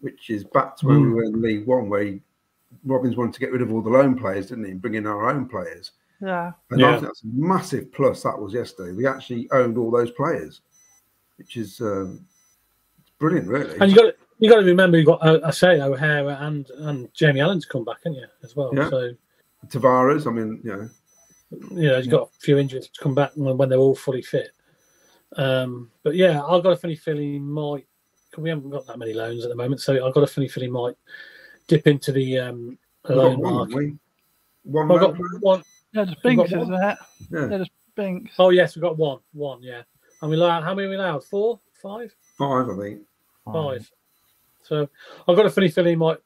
[0.00, 2.20] which is back to when we were in League One, where he,
[2.84, 5.06] Robins wanted to get rid of all the lone players, didn't he, and bring in
[5.06, 5.92] our own players.
[6.22, 6.52] yeah.
[6.70, 6.92] And I Yeah.
[6.96, 8.22] think that's a massive plus.
[8.22, 8.92] That was yesterday.
[8.92, 10.62] We actually owned all those players,
[11.36, 12.24] which is um,
[13.18, 13.78] brilliant, really.
[13.78, 17.12] And you got you got to remember you got uh, I say O'Hare and and
[17.12, 18.70] Jamie Allen's come back, haven't you, as well?
[18.74, 18.88] Yeah.
[18.88, 19.12] So
[19.66, 20.88] Tavares, I mean, you know,
[21.50, 24.22] you know, he's got a few injuries to come back when when they're all fully
[24.22, 24.50] fit.
[25.36, 27.86] Um, but yeah, I've got a funny feeling he might.
[28.30, 30.48] 'cause We haven't got that many loans at the moment, so I've got a funny
[30.48, 30.96] feeling he might
[31.66, 32.78] dip into the um,
[33.08, 33.76] loan one, market.
[33.76, 33.96] we?
[34.64, 35.62] one I've got one.
[35.92, 36.60] Yeah, just We've Binks, one.
[36.62, 36.98] isn't it?
[37.30, 38.34] Yeah, Yeah, just Binks.
[38.38, 39.18] Oh yes, we've got one.
[39.32, 39.82] One, yeah.
[40.22, 41.24] And we allowed how many we allowed?
[41.24, 43.00] Four, five, five, I think.
[43.44, 43.90] five.
[44.62, 44.88] So
[45.26, 46.18] I've got a funny feeling he might.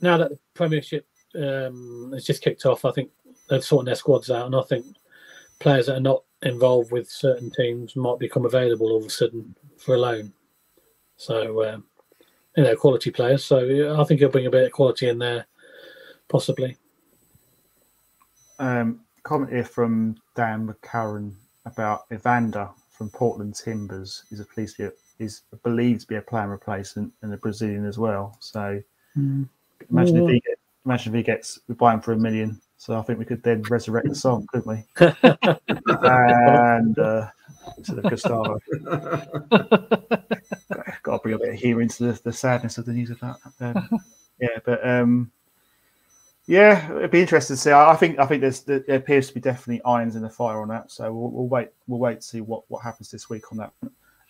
[0.00, 3.10] Now that the Premiership um, has just kicked off, I think
[3.48, 4.86] they're sorting their squads out, and I think
[5.58, 9.54] players that are not involved with certain teams might become available all of a sudden
[9.78, 10.32] for a loan.
[11.16, 11.84] So um,
[12.56, 13.44] you know, quality players.
[13.44, 15.46] So I think he'll bring a bit of quality in there,
[16.28, 16.76] possibly.
[18.58, 21.34] Um, comment here from Dan McCarran
[21.64, 24.78] about Evander from Portland Timbers is a police
[25.18, 28.36] is believed to be a plan replacement and a Brazilian as well.
[28.40, 28.82] So
[29.16, 32.60] imagine if he get, imagine if he gets we buy him for a million.
[32.82, 34.82] So I think we could then resurrect the song, couldn't we?
[34.98, 37.28] and uh,
[37.84, 38.58] to the Gustavo,
[41.04, 43.20] got to bring a bit of humour into the, the sadness of the news of
[43.20, 43.36] that.
[43.60, 43.88] Um,
[44.40, 45.30] yeah, but um,
[46.46, 47.70] yeah, it'd be interesting to see.
[47.70, 50.60] I I think I think there's there appears to be definitely irons in the fire
[50.60, 50.90] on that.
[50.90, 53.72] So we'll, we'll wait we'll wait to see what, what happens this week on that.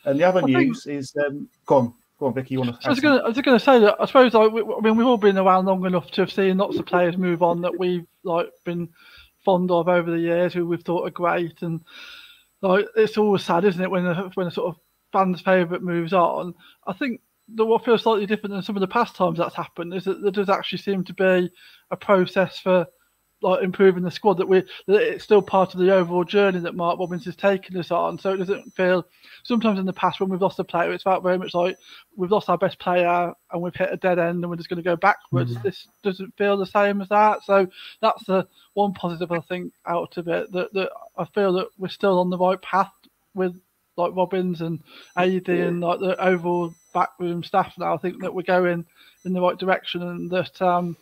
[0.05, 2.53] And the other I think- news is um, go on, go on, Vickie.
[2.53, 2.87] You want to?
[2.87, 4.81] I was going to, I was going to say that I suppose like, we, I
[4.81, 7.61] mean we've all been around long enough to have seen lots of players move on
[7.63, 8.89] that we've like been
[9.45, 11.81] fond of over the years who we've thought are great and
[12.61, 14.81] like it's always sad, isn't it, when a, when a sort of
[15.13, 16.55] fan's favourite moves on.
[16.87, 17.21] I think
[17.55, 20.23] that what feels slightly different than some of the past times that's happened is that
[20.23, 21.51] there does actually seem to be
[21.91, 22.87] a process for
[23.43, 26.75] like improving the squad that we that it's still part of the overall journey that
[26.75, 28.19] Mark Robins has taken us on.
[28.19, 29.07] So it doesn't feel
[29.43, 31.77] sometimes in the past when we've lost a player, it's felt very much like
[32.17, 34.77] we've lost our best player and we've hit a dead end and we're just going
[34.77, 35.57] to go backwards.
[35.63, 37.43] This doesn't feel the same as that.
[37.45, 37.69] So
[38.01, 41.89] that's the one positive I think out of it that, that I feel that we're
[41.89, 42.93] still on the right path
[43.35, 43.59] with
[43.97, 44.81] like Robins and
[45.17, 47.95] AD and like the overall backroom staff now.
[47.95, 48.87] I think that we're going
[49.25, 50.97] in the right direction and that um,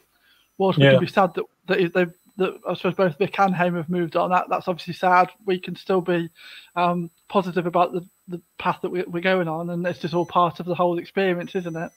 [0.59, 0.93] whilst we Yeah.
[0.93, 2.07] can be sad that that they
[2.41, 5.31] that I suppose both Vic and Haim have moved on, that that's obviously sad.
[5.45, 6.31] We can still be
[6.75, 10.27] um, positive about the, the path that we, we're going on, and it's just all
[10.27, 11.91] part of the whole experience, isn't it?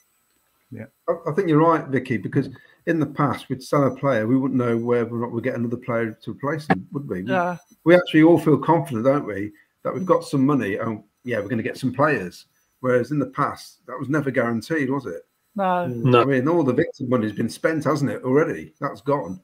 [1.08, 2.50] I, I think you're right, Vickie, because
[2.88, 5.56] in the past, we'd sell a player, we wouldn't know whether or not we'd get
[5.56, 7.24] another player to replace him, would we?
[7.24, 9.52] We- Yeah, We actually all feel confident, don't we,
[9.84, 12.46] that we've got some money and yeah, we're going to get some players.
[12.82, 15.26] Whereas in the past, that was never guaranteed, was it?
[15.56, 16.22] no, No.
[16.22, 18.74] I mean, all the victim money's been spent, hasn't it, already?
[18.82, 19.40] That's gone,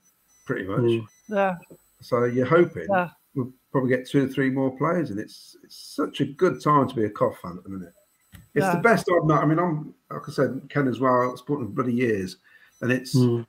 [0.50, 0.80] pretty much.
[0.80, 1.06] Mm.
[1.28, 1.56] yeah,
[2.02, 3.10] So you're hoping Yeah.
[3.36, 6.90] we'll probably get two or three more players, and it's it's such a good time
[6.90, 7.94] to be a Cov fan at the minute.
[8.56, 8.76] It's Yeah.
[8.76, 9.38] the best I've known.
[9.38, 11.32] I mean, I'm like I said, Ken as well.
[11.32, 12.38] I've supported him for bloody years,
[12.82, 13.46] and it's Mm.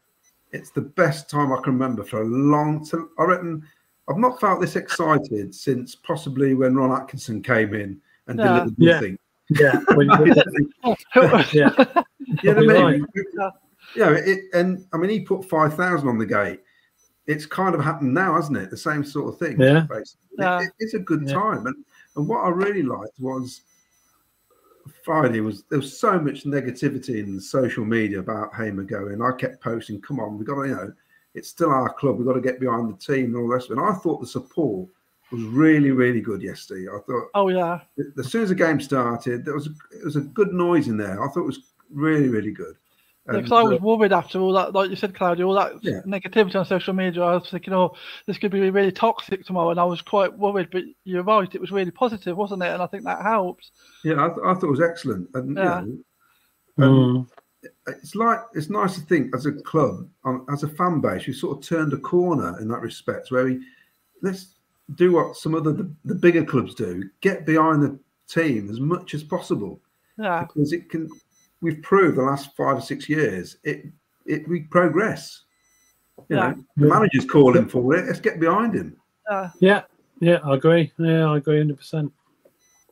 [0.53, 3.09] it's the best time I can remember for a long time.
[3.19, 3.63] I reckon
[4.09, 8.47] I've not felt this excited since possibly when Ron Atkinson came in and Yeah.
[8.49, 8.93] delivered Yeah.
[8.95, 9.19] nothing.
[9.53, 10.07] Yeah, when
[11.53, 11.71] yeah,
[12.43, 13.07] You know what I mean?
[13.39, 13.51] Yeah.
[13.97, 16.61] Yeah, it, and I mean, he put five thousand on the gate.
[17.27, 18.71] It's kind of happened now, hasn't it?
[18.71, 19.61] The same sort of thing.
[19.61, 19.87] Yeah.
[19.89, 20.21] basically.
[20.33, 20.61] It- Yeah.
[20.63, 21.35] it- it's a good Yeah.
[21.35, 21.77] time, and
[22.17, 23.61] and what I really liked was
[25.05, 29.23] Friday was there was so much negativity in social media about Hamer going.
[29.23, 30.93] I kept posting, "Come on, we got to, you know,
[31.35, 32.17] it's still our club.
[32.19, 33.95] We've got to get behind the team and all the rest of it." And I
[33.99, 34.89] thought the support
[35.31, 36.89] was really, really good yesterday.
[36.89, 37.81] I thought oh yeah,
[38.19, 40.97] as soon as the game started, there was a, it was a good noise in
[40.97, 41.23] there.
[41.23, 42.77] I thought it was really, really good.
[43.31, 45.83] And, because I was uh, worried after all that, like you said, Claudio, all that
[45.83, 46.01] Yeah.
[46.07, 47.23] negativity on social media.
[47.23, 47.95] I was thinking, oh,
[48.27, 50.69] this could be really toxic tomorrow, and I was quite worried.
[50.73, 52.69] But you're right, it was really positive, wasn't it?
[52.71, 53.71] And I think that helps.
[54.05, 55.29] yeah, I, th- I thought it was excellent.
[55.35, 55.83] And Yeah.
[55.83, 56.05] you
[56.77, 57.29] know, Mm.
[57.87, 61.33] it's like it's nice to think as a club, um, as a fan base, we
[61.33, 63.61] sort of turned a corner in that respect, where we
[64.23, 64.55] let's
[64.97, 69.15] do what some other the, the bigger clubs do: get behind the team as much
[69.15, 69.81] as possible,
[70.19, 71.09] Yeah, because it can.
[71.63, 73.87] We've proved the last five or six years it
[74.27, 75.43] it we progress.
[76.29, 76.51] You Yeah.
[76.51, 78.07] know, the manager's calling for it.
[78.07, 78.97] Let's get behind him.
[79.31, 79.83] yeah, yeah,
[80.21, 80.39] yeah.
[80.45, 80.93] I agree.
[80.99, 82.13] Yeah, I agree, hundred percent.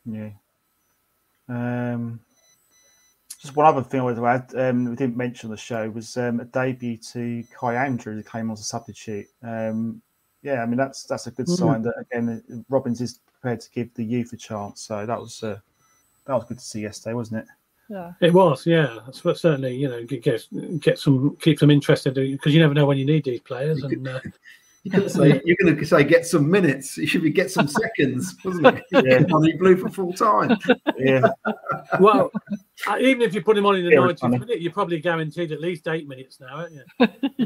[0.04, 0.30] Yeah.
[1.48, 2.20] Um,
[3.40, 5.88] just one other thing I wanted to add, um, we didn't mention on the show,
[5.90, 9.26] was um, a debut to Kai Andrew, who came on as a substitute.
[9.42, 10.02] Um,
[10.42, 11.58] yeah, I mean that's that's a good Mhm.
[11.58, 14.82] sign that again Robins is prepared to give the youth a chance.
[14.82, 15.58] So that was uh,
[16.26, 17.48] that was good to see yesterday, wasn't it?
[17.89, 18.99] Yeah, It was, yeah.
[19.07, 20.47] That's what certainly, you know, get get,
[20.80, 23.82] get some keep them interested because you never know when you need these players.
[23.82, 24.20] And uh,
[24.82, 26.99] You're going to say you're going to say get some minutes.
[26.99, 28.84] You should be get some seconds, wasn't it?
[28.93, 29.22] Yeah.
[29.22, 30.59] Come on, he blew for full time.
[30.99, 31.28] Yeah,
[31.99, 32.30] well,
[32.86, 35.01] uh, even if you put him on in the Yeah, it's 90th minute, you're probably
[35.01, 36.84] guaranteed at least eight minutes now, aren't you?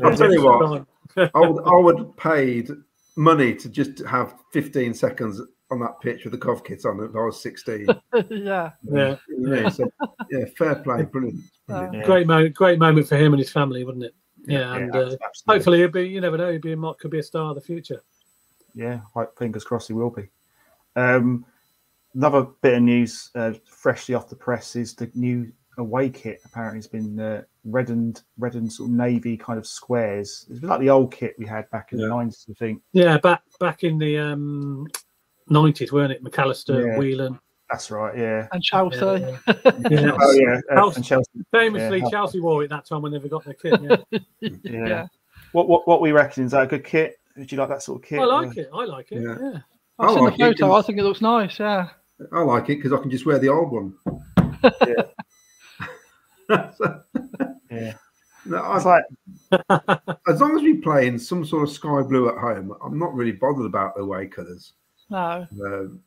[0.02, 0.86] I'll tell you what.
[1.34, 2.70] I would I would paid
[3.16, 5.40] money to just have 15 seconds
[5.72, 7.86] on that pitch with the Cov kit on if I was 16.
[8.30, 9.88] yeah, Yeah, Yeah, so,
[10.30, 11.40] yeah, fair play, brilliant.
[11.66, 11.94] brilliant.
[11.94, 12.04] Yeah.
[12.04, 14.14] great moment, great moment for him and his family, wouldn't it?
[14.46, 15.16] Yeah, yeah, and uh,
[15.48, 16.08] hopefully he'll be.
[16.08, 18.02] You never know, he'll be a, could be a star of the future.
[18.74, 20.28] yeah, hope- fingers crossed he will be.
[20.96, 21.44] Um,
[22.14, 26.40] another bit of news, uh, freshly off the press, is the new away kit.
[26.44, 30.44] Apparently, has been uh, reddened, reddened sort of navy kind of squares.
[30.50, 32.82] It's like the old kit we had back in the nineties, I think.
[32.92, 34.88] Yeah, back back in the um,
[35.50, 36.22] 90s, weren't it?
[36.24, 36.98] McAllister, Yeah.
[36.98, 37.38] Whelan.
[37.70, 38.16] That's right.
[38.18, 38.48] Yeah.
[38.52, 38.98] and Chelsea.
[38.98, 39.38] Yeah,
[39.90, 40.16] yeah.
[40.20, 40.60] Oh yeah.
[40.70, 41.30] Uh, Chelsea- and Chelsea.
[41.52, 42.10] Famously, Yeah.
[42.10, 43.80] Chelsea wore it that time when they got their kit.
[43.82, 43.96] Yeah.
[44.40, 44.86] Yeah.
[44.86, 45.06] Yeah.
[45.52, 47.16] What what what we reckon is that a good kit?
[47.36, 48.18] Would you like that sort of kit?
[48.20, 48.68] I like it.
[48.74, 49.22] I like it.
[49.22, 49.36] Yeah.
[49.40, 49.58] Yeah.
[49.98, 50.66] I've I seen like the it photo.
[50.66, 51.58] I 'cause- think it looks nice.
[51.58, 51.88] Yeah,
[52.32, 53.94] I like it because I can just wear the old one.
[56.76, 57.02] So,
[57.70, 57.94] Yeah.
[58.44, 59.04] no, I- It's like
[60.28, 63.14] as long as we play in some sort of sky blue at home, I'm not
[63.14, 64.74] really bothered about the away colours.
[65.12, 66.00] No, Um,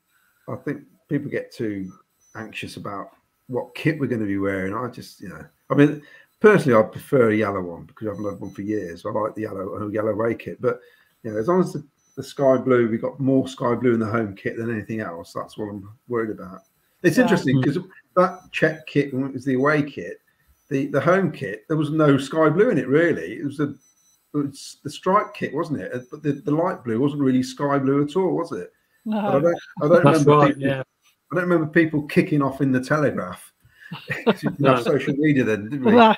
[0.49, 1.91] I think people get too
[2.35, 3.11] anxious about
[3.47, 4.73] what kit we're going to be wearing.
[4.73, 6.01] I just, you know, I mean,
[6.39, 9.05] personally, I prefer a yellow one because I've loved one for years.
[9.05, 10.79] I like the yellow uh, yellow away kit, but
[11.23, 11.83] you know, as long as the,
[12.15, 15.33] the sky blue, we got more sky blue in the home kit than anything else.
[15.33, 16.61] That's what I'm worried about.
[17.03, 17.23] It's Yeah.
[17.23, 17.77] interesting because
[18.15, 20.17] that check kit when it was the away kit,
[20.69, 23.33] the the home kit, there was no sky blue in it really.
[23.37, 23.77] It was the
[24.33, 26.07] it was the stripe kit, wasn't it?
[26.11, 28.71] But the, the light blue wasn't really sky blue at all, was it?
[29.05, 29.45] But I don't,
[29.81, 30.31] I don't That's remember.
[30.37, 30.47] right.
[30.55, 30.79] people, Yeah.
[31.31, 33.51] I don't remember people kicking off in the Telegraph.
[34.59, 34.81] No.
[34.81, 35.91] social media then, didn't we?
[35.91, 36.15] No.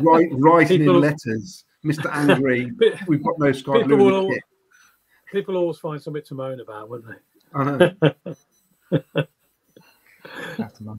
[0.00, 2.10] Write, writing People- in letters, Mr.
[2.10, 4.42] Angry, But we've got no sky People blue in will- the kit.
[5.30, 7.18] people always find something to moan about, wouldn't they?
[7.54, 7.92] I know.
[10.58, 10.98] have know.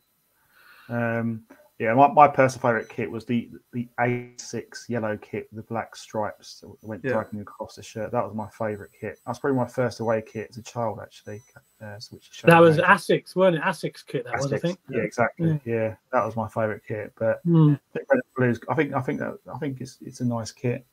[0.89, 1.43] Um,
[1.79, 5.95] yeah, my, my personal favourite kit was the the Asics yellow kit with the black
[5.95, 7.13] stripes that went Yeah.
[7.13, 8.11] diagonally across the shirt.
[8.11, 9.19] That was my favourite kit.
[9.25, 11.41] That's probably my first away kit as a child, actually.
[11.81, 13.61] Uh, which That was showed Asics, weren't it?
[13.63, 14.25] Asics kit.
[14.25, 14.77] That was, I think.
[14.89, 15.59] Yeah, exactly.
[15.65, 15.95] Yeah.
[16.11, 17.11] that was my favourite kit.
[17.17, 17.41] But.
[17.45, 20.25] I think Red and Blues, I think I think that I think it's it's a
[20.25, 20.85] nice kit.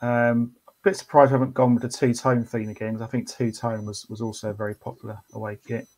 [0.00, 3.10] Um, a bit surprised we haven't gone with the two tone theme again because I
[3.10, 5.88] think two tone was was also a very popular away kit.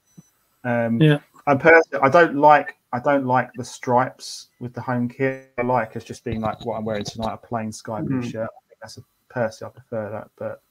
[0.65, 1.19] Um, Yeah.
[1.49, 5.53] And personally, I don't like I don't like the stripes with the home kit.
[5.59, 8.31] I like as just being like what I'm wearing tonight, a plain sky blue Mhm.
[8.33, 8.49] shirt.
[8.51, 10.63] I think that's a personally I prefer that, but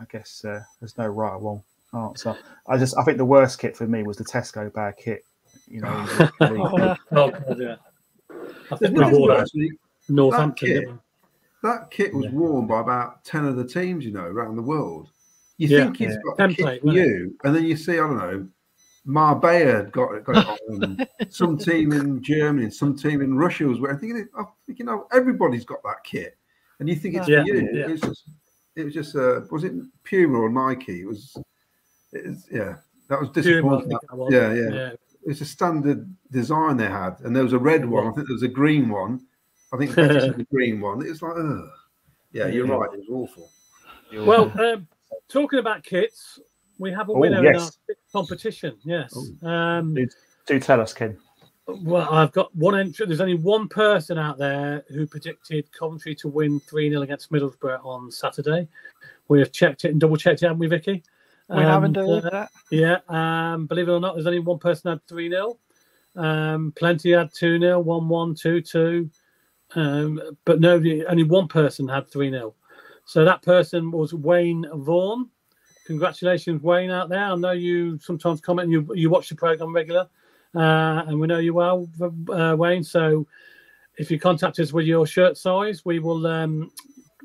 [0.00, 1.62] I guess uh, there's no right or wrong
[2.08, 2.36] answer.
[2.66, 5.24] I just I think the worst kit for me was the Tesco bag kit.
[5.68, 6.06] You know,
[6.40, 7.30] literally- Oh.
[7.30, 7.76] God, yeah.
[8.70, 9.66] I think we nothing wore that actually.
[9.68, 10.68] at Northampton.
[10.68, 10.88] kit-
[11.62, 12.32] That kit was Yeah.
[12.32, 15.10] worn by about ten of the teams, you know, around the world.
[15.58, 15.84] You Yeah.
[15.84, 16.20] think it's Yeah.
[16.24, 17.08] got a Template, kit for wasn't it?
[17.08, 18.48] you, and then you see, I don't know,
[19.04, 23.64] Marbella had got it, got it on, some team in Germany, some team in Russia
[23.66, 23.98] was wearing.
[23.98, 26.36] Thinking, oh, you know, everybody's got that kit,
[26.78, 27.42] and you think it's Yeah.
[27.42, 27.68] for you.
[27.72, 27.84] Yeah.
[27.86, 28.24] It was just,
[28.76, 29.72] it was just, uh, was it
[30.04, 31.00] Puma or Nike?
[31.02, 31.36] It was,
[32.12, 32.76] it was yeah,
[33.08, 33.88] that was disappointing.
[33.88, 34.32] think that was.
[34.32, 34.68] Yeah, yeah.
[34.70, 34.90] yeah.
[35.24, 38.06] It was a standard design they had, and there was a red one.
[38.06, 39.20] I think there was a green one.
[39.72, 41.00] I think Betis the green one.
[41.04, 41.68] It was like, ugh.
[42.32, 42.74] Yeah, you're Yeah.
[42.74, 42.90] right.
[42.92, 43.50] It was awful.
[44.26, 44.86] Well, um,
[45.28, 46.38] talking about kits,
[46.82, 47.70] we have a Oh, winner in our
[48.12, 48.76] competition.
[48.84, 49.16] Yes.
[49.42, 49.96] Um,
[50.46, 51.16] do tell us, Ken.
[51.66, 53.06] well, I've got one entry.
[53.06, 57.84] There's only one person out there who predicted Coventry to win 3 0 against Middlesbrough
[57.84, 58.68] on Saturday.
[59.28, 61.02] We have checked it and double checked it, haven't we, Vickie?
[61.48, 62.50] We haven't done uh, that.
[62.70, 65.58] Yeah, um, believe it or not, there's only one person had 3 0.
[66.16, 69.10] Um, plenty had 2 0, 1 1, 2 2.
[69.74, 72.54] Um, but nobody, only one person had 3 0.
[73.04, 75.30] So that person was Wayne Vaughan.
[75.86, 77.24] Congratulations, Wayne, out there.
[77.24, 80.08] I know you sometimes comment you, you watch the program regular,
[80.54, 81.88] uh, and we know you well,
[82.32, 82.84] uh, Wayne.
[82.84, 83.26] So
[83.96, 86.70] if you contact us with your shirt size, we will, um,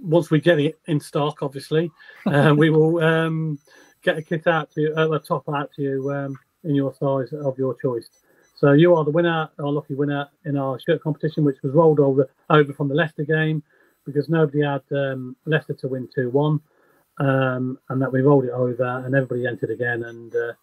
[0.02, 1.92] once we get it in stock, obviously,
[2.26, 3.60] uh, we will um,
[4.02, 6.94] get a kit out to you, uh, a top out to you um, in your
[6.94, 8.10] size of your choice.
[8.56, 12.00] So you are the winner, our lucky winner in our shirt competition, which was rolled
[12.00, 13.62] over over from the Leicester game
[14.04, 16.60] because nobody had um, Leicester to win two one,
[17.20, 20.54] um, and that we rolled it over and everybody entered again, and uh,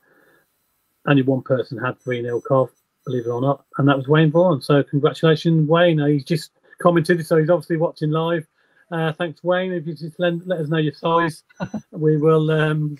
[1.06, 2.70] only one person had three 0 Cov,
[3.06, 4.60] believe it or not, and that was Wayne Vaughan.
[4.60, 6.00] So congratulations, Wayne.
[6.00, 8.46] Uh, he's just commented, so he's obviously watching live.
[8.90, 9.72] Uh, thanks, Wayne.
[9.72, 11.42] If you just let, let us know your size,
[11.90, 12.98] we will um,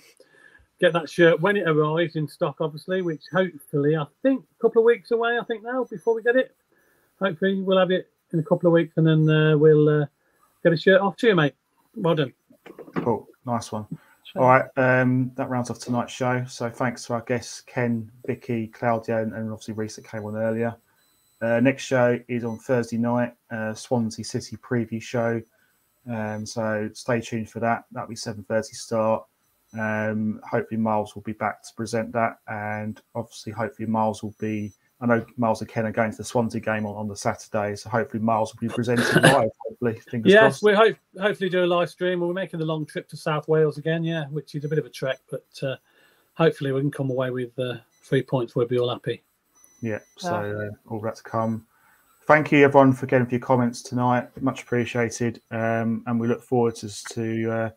[0.79, 4.81] get that shirt when it arrives in stock, obviously, which hopefully I think a couple
[4.81, 5.37] of weeks away.
[5.39, 6.55] I think now before we get it.
[7.21, 10.05] Hopefully we'll have it in a couple of weeks, and then uh, we'll uh,
[10.63, 11.53] get a shirt off to you, mate.
[11.95, 12.33] Well done.
[12.97, 13.85] Cool, nice one.
[14.35, 16.43] All right, um, that rounds off tonight's show.
[16.45, 20.35] So thanks to our guests Ken, Vickie, Claudio, and, and obviously Rhys that came on
[20.35, 20.75] earlier.
[21.41, 25.41] Uh, next show is on Thursday night, uh, Swansea City preview show.
[26.09, 27.85] Um, so stay tuned for that.
[27.91, 29.25] That'll be seven thirty start.
[29.77, 34.73] Um, hopefully Miles will be back to present that, and obviously hopefully Miles will be.
[35.05, 37.75] I know Miles and Ken are going to the Swansea game on, on the Saturday,
[37.75, 39.49] so hopefully Miles will be presenting live.
[39.67, 40.63] Hopefully, fingers Yes, crossed.
[40.63, 42.21] we hope hopefully do a live stream.
[42.21, 44.85] We're making the long trip to South Wales again, yeah, which is a bit of
[44.85, 45.75] a trek, but uh,
[46.33, 48.55] hopefully we can come away with uh, three points.
[48.55, 49.23] We'll be all happy.
[49.81, 51.67] Yeah, so uh, all that to come.
[52.25, 54.29] Thank you, everyone, for getting your comments tonight.
[54.41, 55.41] Much appreciated.
[55.51, 57.69] Um, and we look forward to, to uh,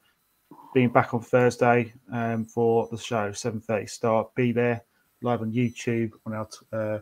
[0.72, 4.34] being back on Thursday um, for the show, 7.30 start.
[4.34, 4.82] Be there
[5.22, 6.98] live on YouTube, on our, uh,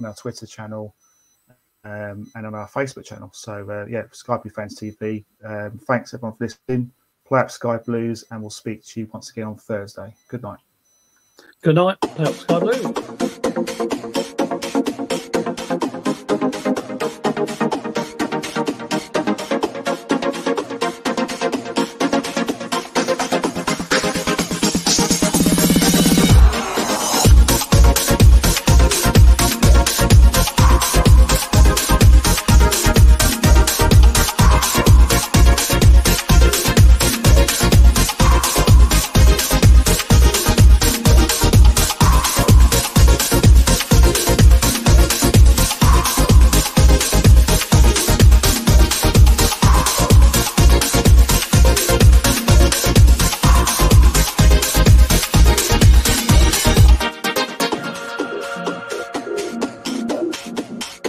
[0.00, 0.94] on our Twitter channel,
[1.84, 3.30] um, and on our Facebook channel.
[3.32, 5.24] So, uh, yeah, Sky Blue Fans TV.
[5.44, 6.92] Um, thanks, everyone, for listening.
[7.26, 10.14] Play up Sky Blues, and we'll speak to you once again on Thursday.
[10.28, 10.58] Good night.
[11.62, 11.96] Good night.
[12.16, 13.40] Help Sky Blue.